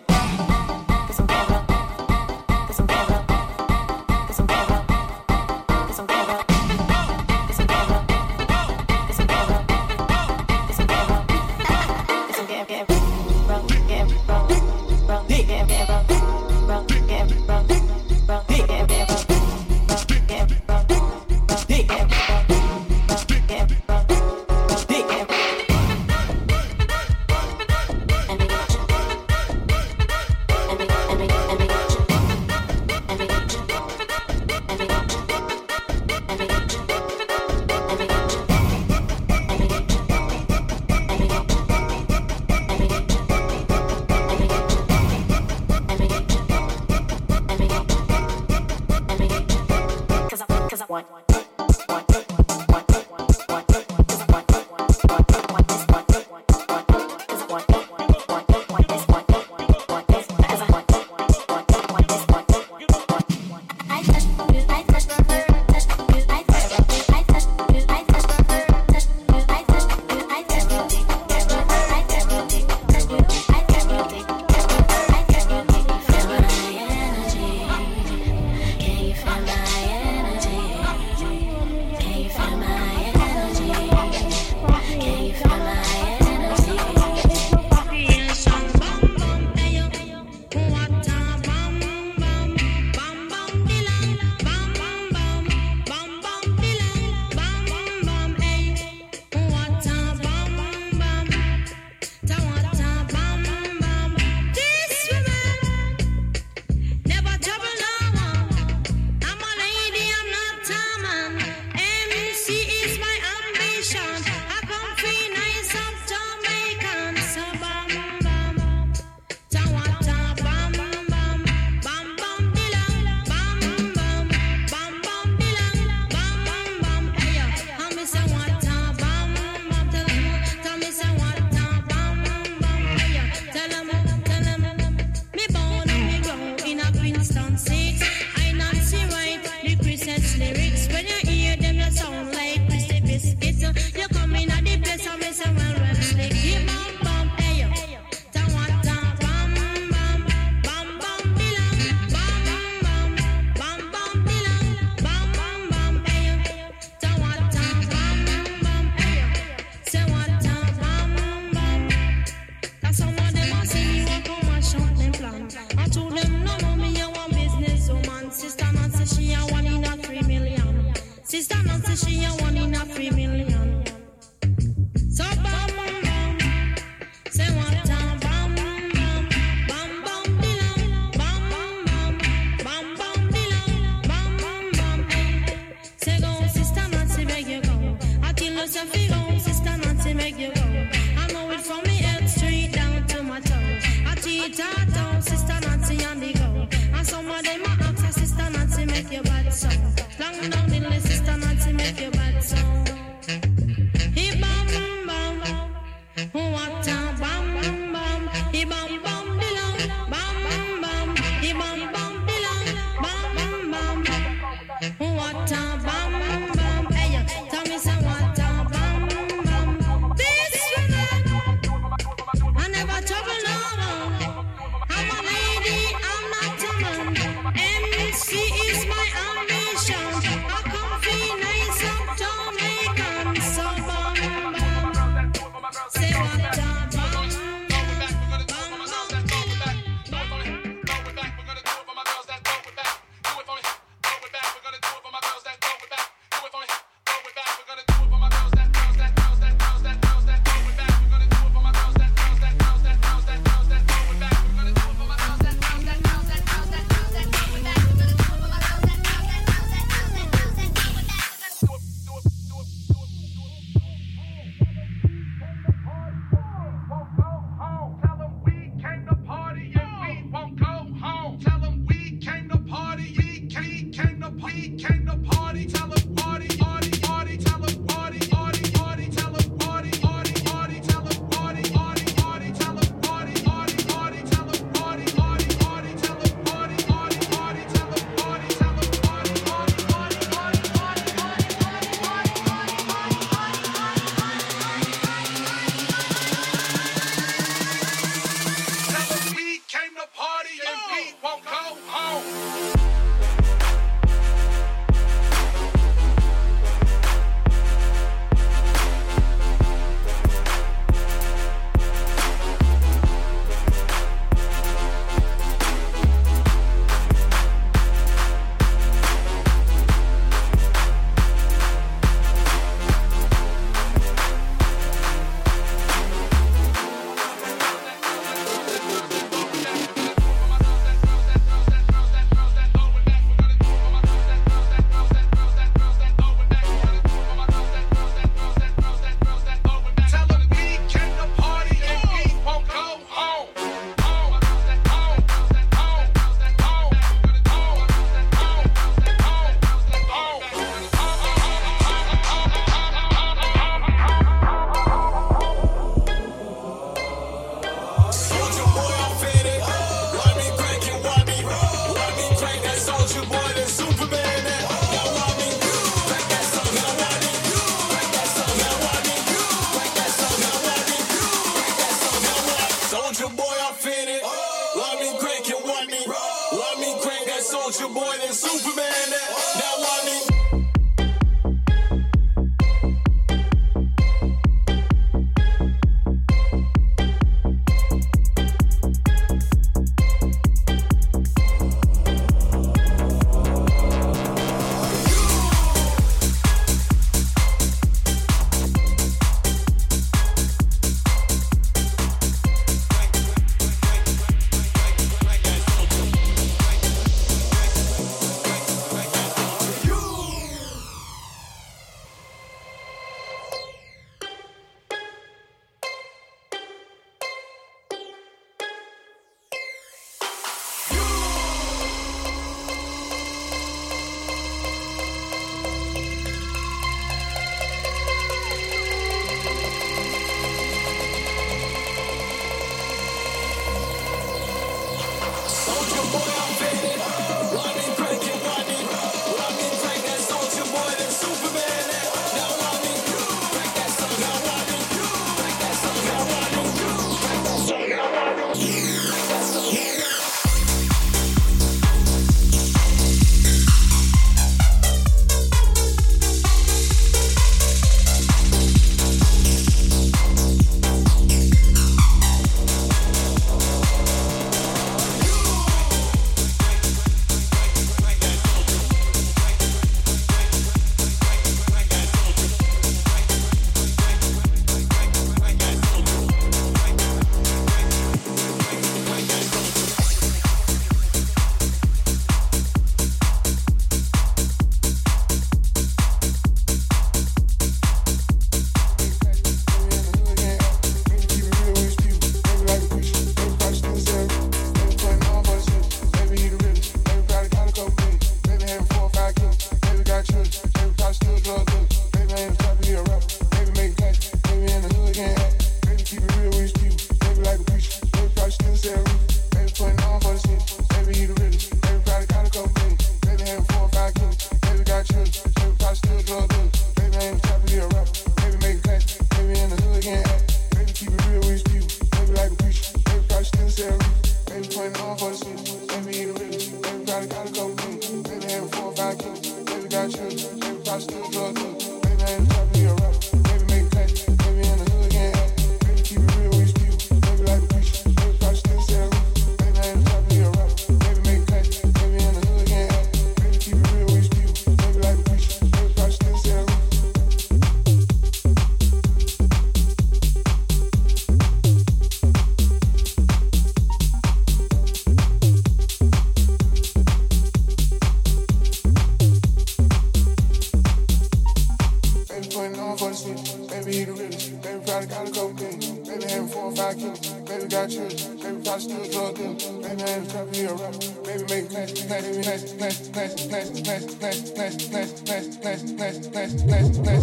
Class, 574.06 574.50
class, 574.50 574.76
class, 574.88 575.22
class, 575.22 575.56
class, 575.58 575.92
class, 575.92 576.26
class, 576.28 576.62
class, 576.62 576.98
class, 576.98 577.21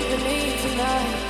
company 0.00 0.56
tonight. 0.62 1.29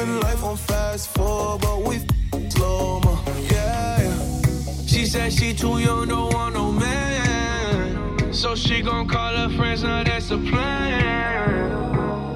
Living 0.00 0.20
life 0.20 0.42
on 0.42 0.56
fast 0.56 1.08
forward, 1.10 1.60
but 1.60 1.82
we 1.82 1.98
slow 2.48 3.00
mo, 3.00 3.22
yeah, 3.52 4.00
yeah. 4.00 4.16
She 4.86 5.04
said 5.04 5.30
she 5.30 5.52
too 5.52 5.78
young, 5.78 6.08
don't 6.08 6.32
want 6.32 6.54
no 6.54 6.72
man. 6.72 8.32
So 8.32 8.54
she 8.54 8.80
gon' 8.80 9.06
call 9.06 9.34
her 9.36 9.50
friends, 9.50 9.82
now 9.82 10.02
that's 10.02 10.30
a 10.30 10.38
plan. 10.38 11.70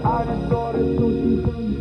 I 0.05 0.25
just 0.27 0.49
saw 0.51 0.73
the 0.73 0.79
sushi 0.79 1.43
from 1.43 1.75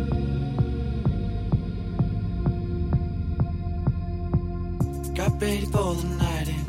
Got 5.14 5.42
ready 5.42 5.66
for 5.66 5.94
the 5.96 6.06
night 6.16 6.48
in. 6.48 6.64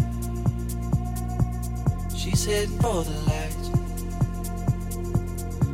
She's 2.17 2.45
heading 2.45 2.77
for 2.79 3.05
the 3.05 3.11
lights. 3.29 3.69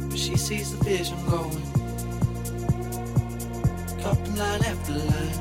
But 0.09 0.19
she 0.19 0.37
sees 0.37 0.77
the 0.77 0.83
vision 0.83 1.17
going. 1.27 1.70
Cupping 4.01 4.35
line 4.35 4.63
after 4.65 4.93
line. 4.93 5.35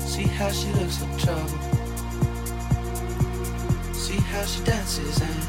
See 0.00 0.22
how 0.22 0.50
she 0.50 0.68
looks 0.72 1.02
like 1.02 1.18
trouble. 1.18 1.58
See 3.92 4.16
how 4.32 4.44
she 4.44 4.62
dances 4.64 5.20
and 5.20 5.42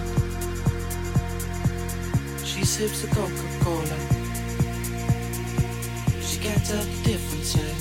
she 2.45 2.65
sips 2.65 3.01
the 3.03 3.07
Coca-Cola. 3.07 3.97
She 6.21 6.39
can't 6.39 6.65
tell 6.65 6.83
the 6.83 7.03
difference. 7.03 7.55
eh? 7.55 7.75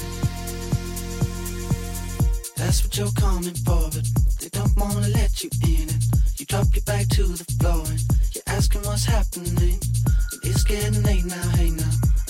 That's 2.57 2.85
what 2.85 2.97
you're 2.97 3.13
coming 3.13 3.55
for, 3.55 3.91
but 3.91 4.07
they 4.39 4.49
don't 4.51 4.77
wanna 4.77 5.09
let 5.09 5.43
you 5.43 5.51
in. 5.65 5.89
And 5.89 6.03
you 6.39 6.47
drop 6.47 6.67
your 6.75 6.85
back 6.85 7.09
to 7.09 7.25
the 7.25 7.45
floor 7.59 7.85
and 7.89 8.01
you're 8.33 8.45
asking 8.47 8.83
what's 8.83 9.05
happening. 9.05 9.81
It's 10.45 10.63
getting 10.63 11.03
late 11.03 11.25
now, 11.25 11.49
hey 11.57 11.71
now. 11.71 12.14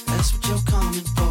That's 0.08 0.34
what 0.34 0.48
you're 0.48 0.58
coming 0.66 1.04
for. 1.16 1.29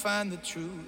find 0.00 0.32
the 0.32 0.38
truth. 0.38 0.79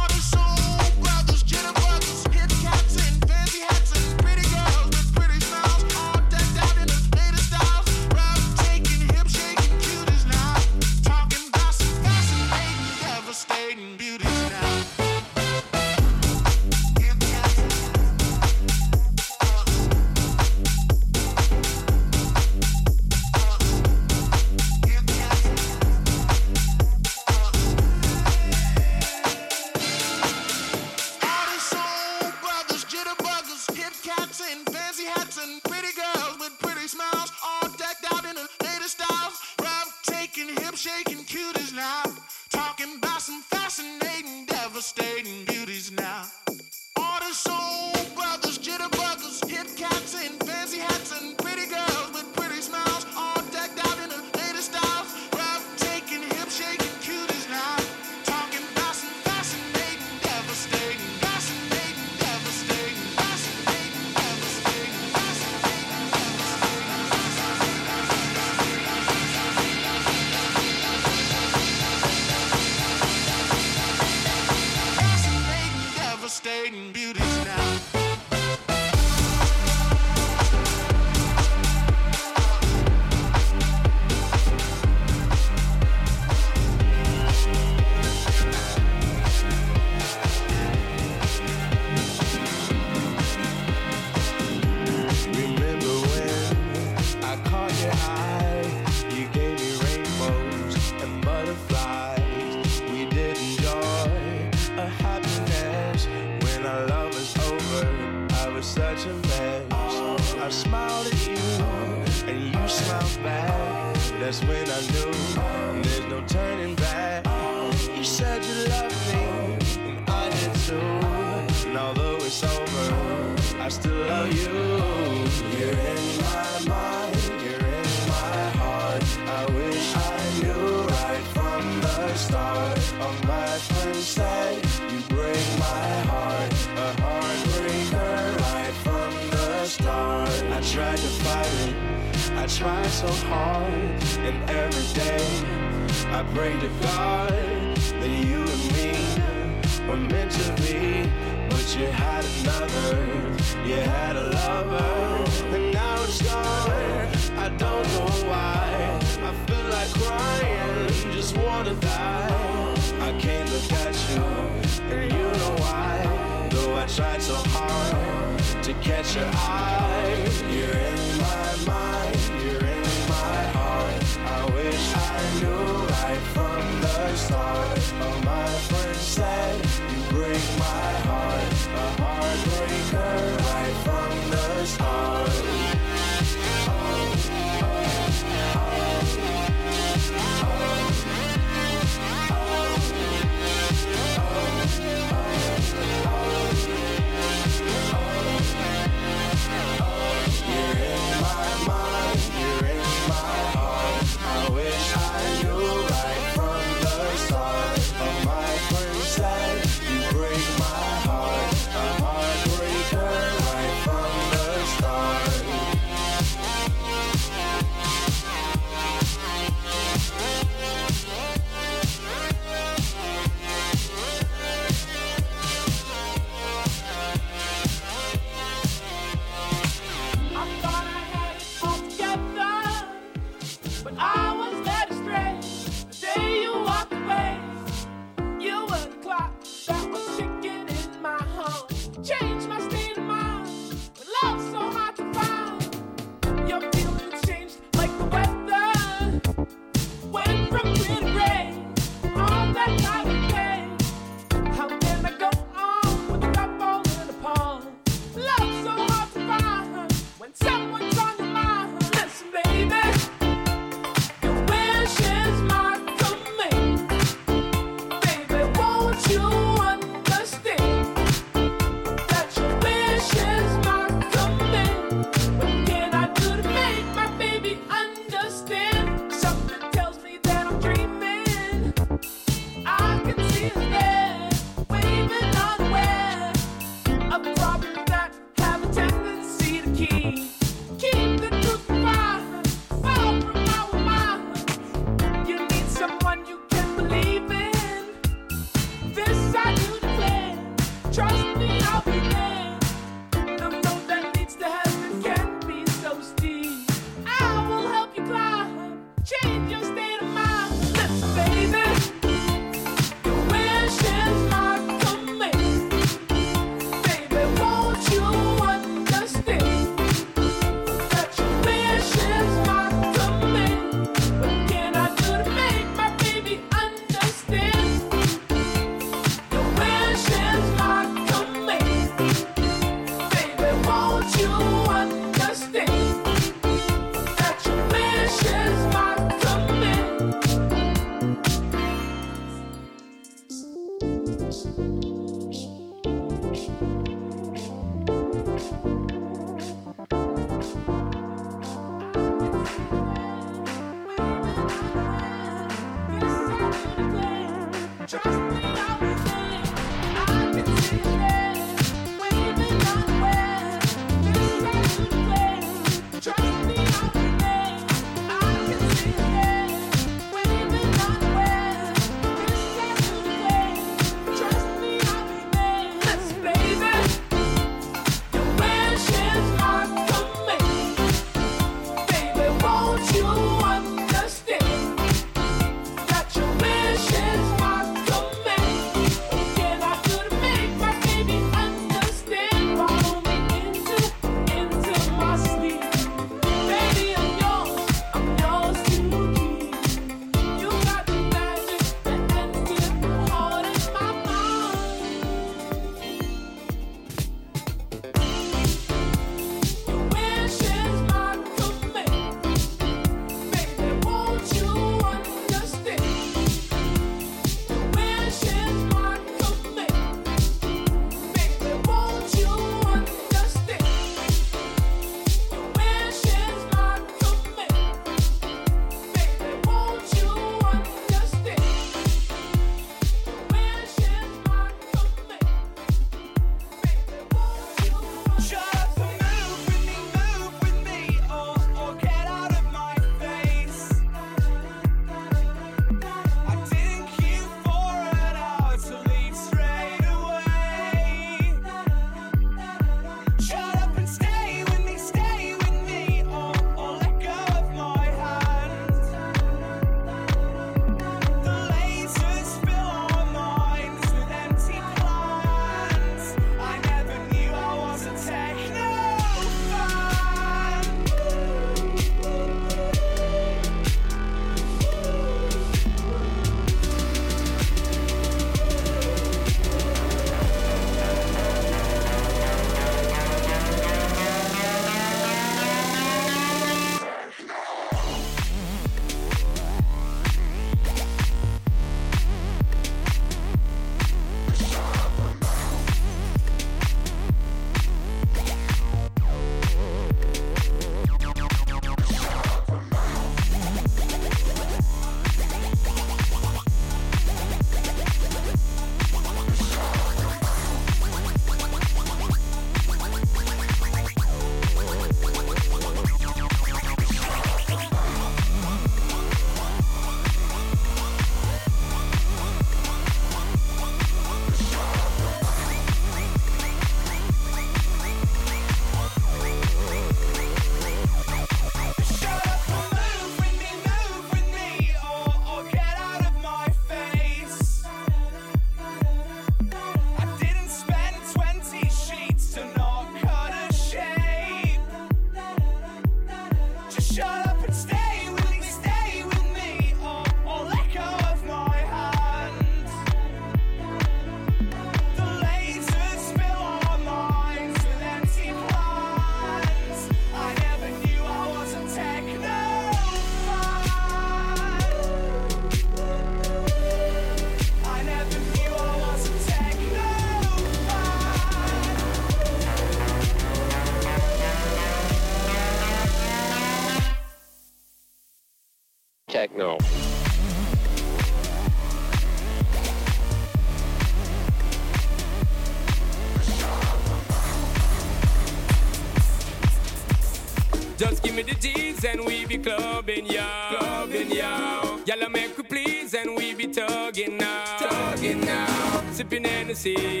Clubbing, 592.41 593.05
yo. 593.05 593.23
Clubbing, 593.49 594.11
yo. 594.11 594.79
Y'all 594.85 595.09
make 595.09 595.37
we 595.37 595.43
please 595.43 595.93
and 595.93 596.15
we 596.15 596.33
be 596.33 596.47
tugging 596.47 597.17
now. 597.17 597.57
Tugging 597.59 598.21
now. 598.21 598.83
Sipping 598.91 599.23
Hennessy 599.23 600.00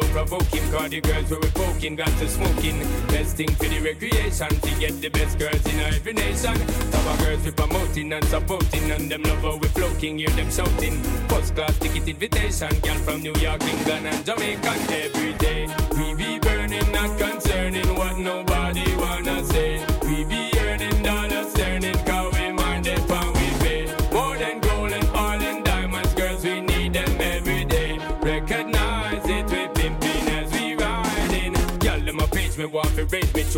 don't. 0.00 0.06
Cause 0.76 0.90
the 0.90 1.00
girls 1.00 1.30
we 1.30 1.50
poking, 1.50 1.96
got 1.96 2.08
to 2.18 2.28
smoking. 2.28 2.78
Best 3.08 3.36
thing 3.36 3.48
for 3.54 3.64
the 3.64 3.80
recreation, 3.80 4.48
to 4.48 4.80
get 4.80 5.00
the 5.00 5.08
best 5.08 5.38
girls 5.38 5.64
in 5.66 5.80
every 5.80 6.12
nation. 6.12 6.52
Of 6.52 7.18
girls 7.20 7.44
we 7.44 7.50
promoting 7.52 8.12
and 8.12 8.24
supporting, 8.26 8.90
and 8.90 9.10
them 9.10 9.22
love 9.22 9.42
how 9.42 9.56
we 9.56 9.68
floating, 9.68 10.18
hear 10.18 10.30
them 10.30 10.50
shouting. 10.50 11.02
First 11.28 11.54
class 11.54 11.78
ticket 11.78 12.08
invitation, 12.08 12.68
girl 12.80 12.98
from 13.06 13.22
New 13.22 13.34
York, 13.36 13.62
England, 13.62 14.06
and 14.06 14.26
Jamaica 14.26 14.74
every 14.90 15.32
day. 15.34 15.66
We 15.96 16.14
be 16.14 16.38
burning, 16.40 16.90
not 16.92 17.18
concerning 17.18 17.88
what 17.94 18.18
nobody 18.18 18.84
wanna 18.96 19.44
say. 19.44 19.84
We 20.02 20.24
be 20.24 20.50
earning 20.60 21.02
dollars, 21.02 21.52
turning, 21.54 21.95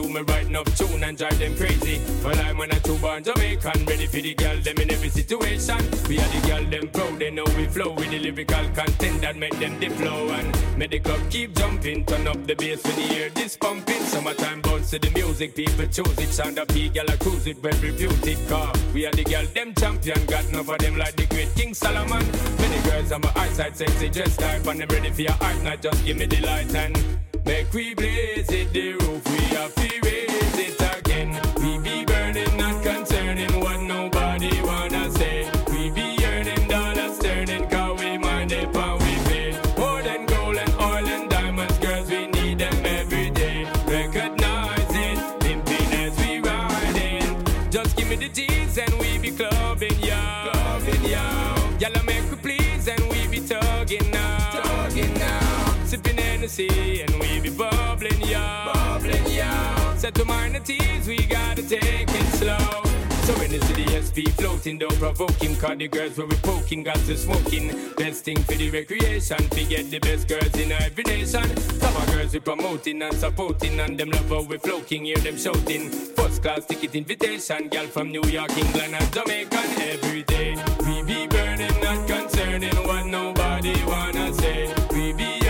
to 0.02 0.08
me 0.08 0.20
writing 0.20 0.54
up 0.54 0.66
tune 0.76 1.02
and 1.02 1.18
drive 1.18 1.38
them 1.38 1.56
crazy. 1.56 2.00
Well, 2.22 2.38
I'm 2.38 2.60
on 2.60 2.70
a 2.70 2.80
two 2.80 2.96
born 2.98 3.24
Jamaican, 3.24 3.84
ready 3.86 4.06
for 4.06 4.20
the 4.20 4.34
girl 4.34 4.56
them 4.60 4.76
in 4.78 4.90
every 4.92 5.08
situation. 5.08 5.78
We 6.08 6.18
are 6.20 6.28
the 6.28 6.40
girl 6.46 6.64
them 6.70 6.88
proud, 6.88 7.18
they 7.18 7.30
know 7.30 7.44
we 7.56 7.66
flow 7.66 7.92
with 7.94 8.10
the 8.10 8.18
lyrical 8.18 8.64
content 8.78 9.20
that 9.22 9.36
make 9.36 9.58
them 9.58 9.78
the 9.80 9.88
flow 9.88 10.28
and 10.30 10.78
make 10.78 10.90
the 10.90 11.00
club 11.00 11.20
keep 11.30 11.56
jumping. 11.56 12.04
Turn 12.04 12.28
up 12.28 12.46
the 12.46 12.54
bass 12.54 12.84
when 12.84 12.96
you 13.00 13.08
hear 13.08 13.30
this 13.30 13.56
pumping. 13.56 14.02
Summertime 14.02 14.60
bounce 14.60 14.90
to 14.90 14.98
the 15.00 15.10
music, 15.10 15.56
people 15.56 15.86
choose 15.86 16.18
it. 16.18 16.28
Sound 16.28 16.58
up, 16.58 16.68
girl, 16.68 17.10
I 17.10 17.16
cruise 17.16 17.46
it, 17.48 17.60
well 17.62 17.78
reputed 17.82 18.38
car. 18.48 18.72
We 18.94 19.06
are 19.06 19.12
the 19.12 19.24
girl 19.24 19.46
them 19.46 19.74
champion, 19.74 20.24
got 20.26 20.44
enough 20.46 20.68
of 20.68 20.78
them 20.78 20.96
like 20.96 21.16
the 21.16 21.26
great 21.26 21.52
King 21.56 21.74
Solomon. 21.74 22.24
Many 22.58 22.80
girls 22.88 23.10
on 23.10 23.20
my 23.22 23.32
eyesight, 23.34 23.76
sexy 23.76 24.08
dress 24.10 24.36
type, 24.36 24.64
and 24.66 24.80
them 24.80 24.88
ready 24.90 25.10
for 25.10 25.22
your 25.22 25.36
art, 25.40 25.60
not 25.64 25.82
just 25.82 26.04
give 26.04 26.16
me 26.16 26.26
the 26.26 26.40
light 26.40 26.72
and 26.74 27.27
make 27.48 27.72
we 27.72 27.94
blaze 27.94 28.50
it. 28.50 28.72
The 28.74 28.92
roof 28.92 29.24
we 29.32 29.38
have 29.56 29.74
to 29.74 29.97
Set 60.08 60.14
to 60.14 60.24
minor 60.24 60.60
teas, 60.60 61.06
we 61.06 61.18
gotta 61.26 61.60
take 61.68 62.08
it 62.08 62.26
slow. 62.40 62.82
So 63.26 63.42
in 63.42 63.50
the 63.50 63.60
city, 63.66 63.84
SP 63.92 64.32
floating, 64.40 64.78
don't 64.78 64.98
provoke 64.98 65.38
him. 65.42 65.54
Cause 65.56 65.76
the 65.76 65.86
girls 65.86 66.16
will 66.16 66.28
be 66.28 66.36
poking, 66.36 66.82
got 66.82 66.96
to 66.96 67.14
smoking. 67.14 67.92
Best 67.94 68.24
thing 68.24 68.38
for 68.38 68.54
the 68.54 68.70
recreation, 68.70 69.36
to 69.36 69.64
get 69.64 69.90
the 69.90 69.98
best 69.98 70.26
girls 70.26 70.54
in 70.58 70.72
every 70.72 71.04
nation. 71.04 71.44
Some 71.58 72.06
girls 72.06 72.32
we 72.32 72.40
promoting 72.40 73.02
and 73.02 73.14
supporting, 73.16 73.78
and 73.80 74.00
them 74.00 74.08
love 74.08 74.30
how 74.30 74.40
we 74.44 74.56
floating, 74.56 75.04
hear 75.04 75.18
them 75.18 75.36
shouting. 75.36 75.90
First 76.16 76.40
class 76.40 76.64
ticket 76.64 76.94
invitation, 76.94 77.68
girl 77.68 77.86
from 77.88 78.10
New 78.10 78.24
York, 78.24 78.56
England, 78.56 78.94
and 78.94 79.12
Jamaica 79.12 79.60
every 79.92 80.22
day. 80.22 80.56
We 80.86 81.02
be 81.02 81.26
burning, 81.26 81.80
not 81.82 82.08
concerning 82.08 82.76
what 82.86 83.04
nobody 83.04 83.74
wanna 83.84 84.32
say. 84.32 84.72
We 84.90 85.12
be 85.12 85.47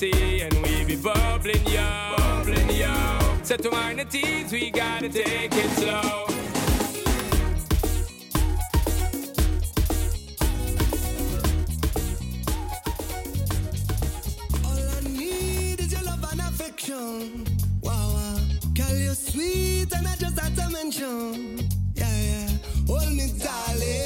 legacy, 0.00 0.40
and 0.42 0.54
we 0.62 0.84
be 0.84 0.96
bubbling, 0.96 1.66
yo, 1.66 2.14
bubbling, 2.16 2.70
yo. 2.70 2.94
Set 3.42 3.62
to 3.62 3.70
mind 3.70 3.98
the 3.98 4.04
teens, 4.04 4.52
we 4.52 4.70
gotta 4.70 5.08
take 5.08 5.52
it 5.52 5.70
slow. 5.70 6.26
All 14.64 14.88
I 14.96 15.00
need 15.08 15.80
is 15.80 15.92
your 15.92 16.02
love 16.02 16.24
and 16.32 16.40
affection. 16.40 17.46
Wow, 17.82 17.92
wow. 17.92 18.38
Girl, 18.74 18.96
you're 18.96 19.14
sweet, 19.14 19.92
and 19.92 20.06
I 20.06 20.16
just 20.16 20.38
had 20.38 20.54
to 20.56 20.68
mention. 20.70 21.68
Yeah, 21.94 22.22
yeah. 22.22 22.48
Hold 22.86 23.12
me, 23.12 23.32
darling. 23.38 24.05